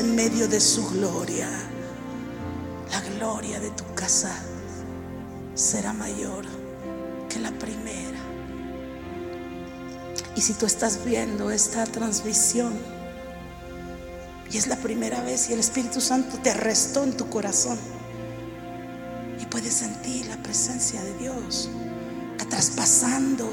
[0.03, 1.49] En medio de su gloria.
[2.91, 4.35] La gloria de tu casa
[5.55, 6.45] será mayor
[7.29, 8.19] que la primera.
[10.35, 12.73] Y si tú estás viendo esta transmisión
[14.51, 17.79] y es la primera vez y el Espíritu Santo te arrestó en tu corazón
[19.41, 21.71] y puedes sentir la presencia de Dios
[22.51, 23.49] traspasando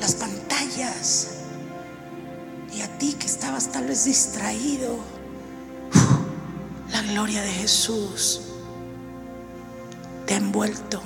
[0.00, 1.41] las pantallas
[2.72, 4.96] y a ti que estabas tal vez distraído,
[6.90, 8.40] la gloria de Jesús
[10.26, 11.02] te ha envuelto.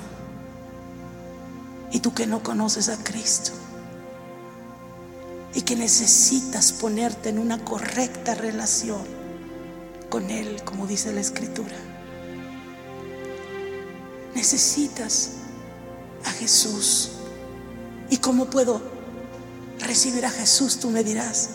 [1.91, 3.51] Y tú que no conoces a Cristo
[5.53, 9.01] y que necesitas ponerte en una correcta relación
[10.09, 11.75] con Él, como dice la Escritura.
[14.35, 15.31] Necesitas
[16.25, 17.11] a Jesús.
[18.09, 18.81] ¿Y cómo puedo
[19.79, 20.79] recibir a Jesús?
[20.79, 21.49] Tú me dirás,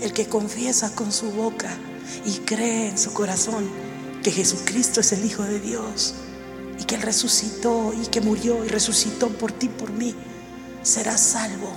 [0.00, 1.70] el que confiesa con su boca
[2.24, 3.68] y cree en su corazón
[4.22, 6.14] que Jesucristo es el Hijo de Dios
[6.78, 10.14] y que Él resucitó y que murió y resucitó por ti, por mí,
[10.82, 11.70] será salvo.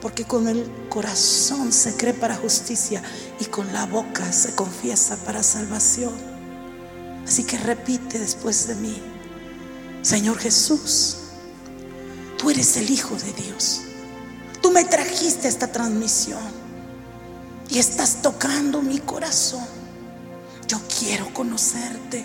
[0.00, 3.02] Porque con el corazón se cree para justicia
[3.38, 6.14] y con la boca se confiesa para salvación.
[7.26, 8.96] Así que repite después de mí,
[10.00, 11.18] Señor Jesús,
[12.38, 13.82] tú eres el Hijo de Dios.
[14.62, 16.59] Tú me trajiste esta transmisión
[17.70, 19.64] y estás tocando mi corazón.
[20.66, 22.24] Yo quiero conocerte,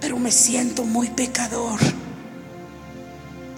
[0.00, 1.80] pero me siento muy pecador.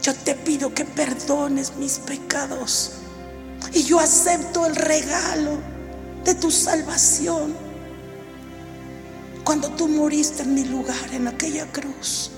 [0.03, 2.93] Yo te pido que perdones mis pecados
[3.73, 5.59] y yo acepto el regalo
[6.25, 7.55] de tu salvación.
[9.45, 12.31] Cuando tú moriste en mi lugar, en aquella cruz,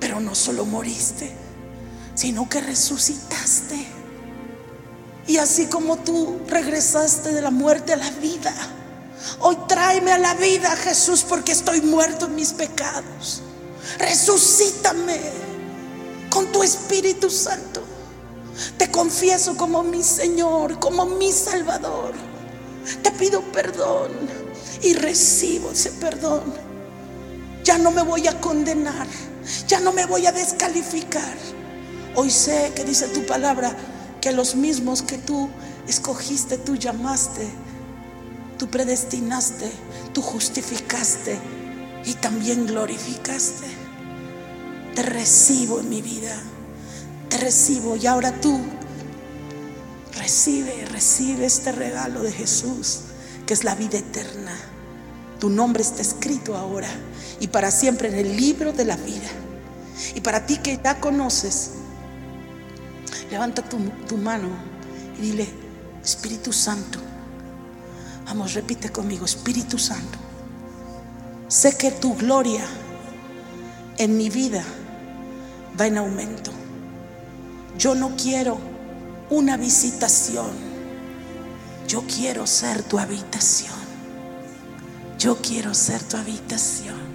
[0.00, 1.30] pero no solo moriste,
[2.14, 3.97] sino que resucitaste.
[5.28, 8.54] Y así como tú regresaste de la muerte a la vida,
[9.40, 13.42] hoy tráeme a la vida, Jesús, porque estoy muerto en mis pecados.
[13.98, 15.20] Resucítame
[16.30, 17.82] con tu Espíritu Santo.
[18.78, 22.14] Te confieso como mi Señor, como mi Salvador.
[23.02, 24.10] Te pido perdón
[24.82, 26.54] y recibo ese perdón.
[27.64, 29.06] Ya no me voy a condenar,
[29.66, 31.36] ya no me voy a descalificar.
[32.14, 33.76] Hoy sé que dice tu palabra
[34.20, 35.48] que los mismos que tú
[35.86, 37.48] escogiste, tú llamaste,
[38.58, 39.70] tú predestinaste,
[40.12, 41.38] tú justificaste
[42.04, 43.66] y también glorificaste.
[44.94, 46.36] Te recibo en mi vida,
[47.28, 48.58] te recibo y ahora tú
[50.16, 53.00] recibe, recibe este regalo de Jesús,
[53.46, 54.56] que es la vida eterna.
[55.38, 56.88] Tu nombre está escrito ahora
[57.38, 59.28] y para siempre en el libro de la vida.
[60.14, 61.70] Y para ti que ya conoces,
[63.30, 64.48] levanta tu, mano
[65.18, 65.48] y dile,
[66.02, 66.98] Espíritu Santo,
[68.26, 70.18] vamos, repite conmigo, Espíritu Santo,
[71.48, 72.64] sé que tu gloria
[73.96, 74.62] en mi vida
[75.78, 76.50] va en aumento.
[77.78, 78.58] Yo no quiero
[79.30, 80.50] una visitación,
[81.86, 83.78] yo quiero ser tu habitación.
[85.18, 87.07] Yo quiero ser tu habitación.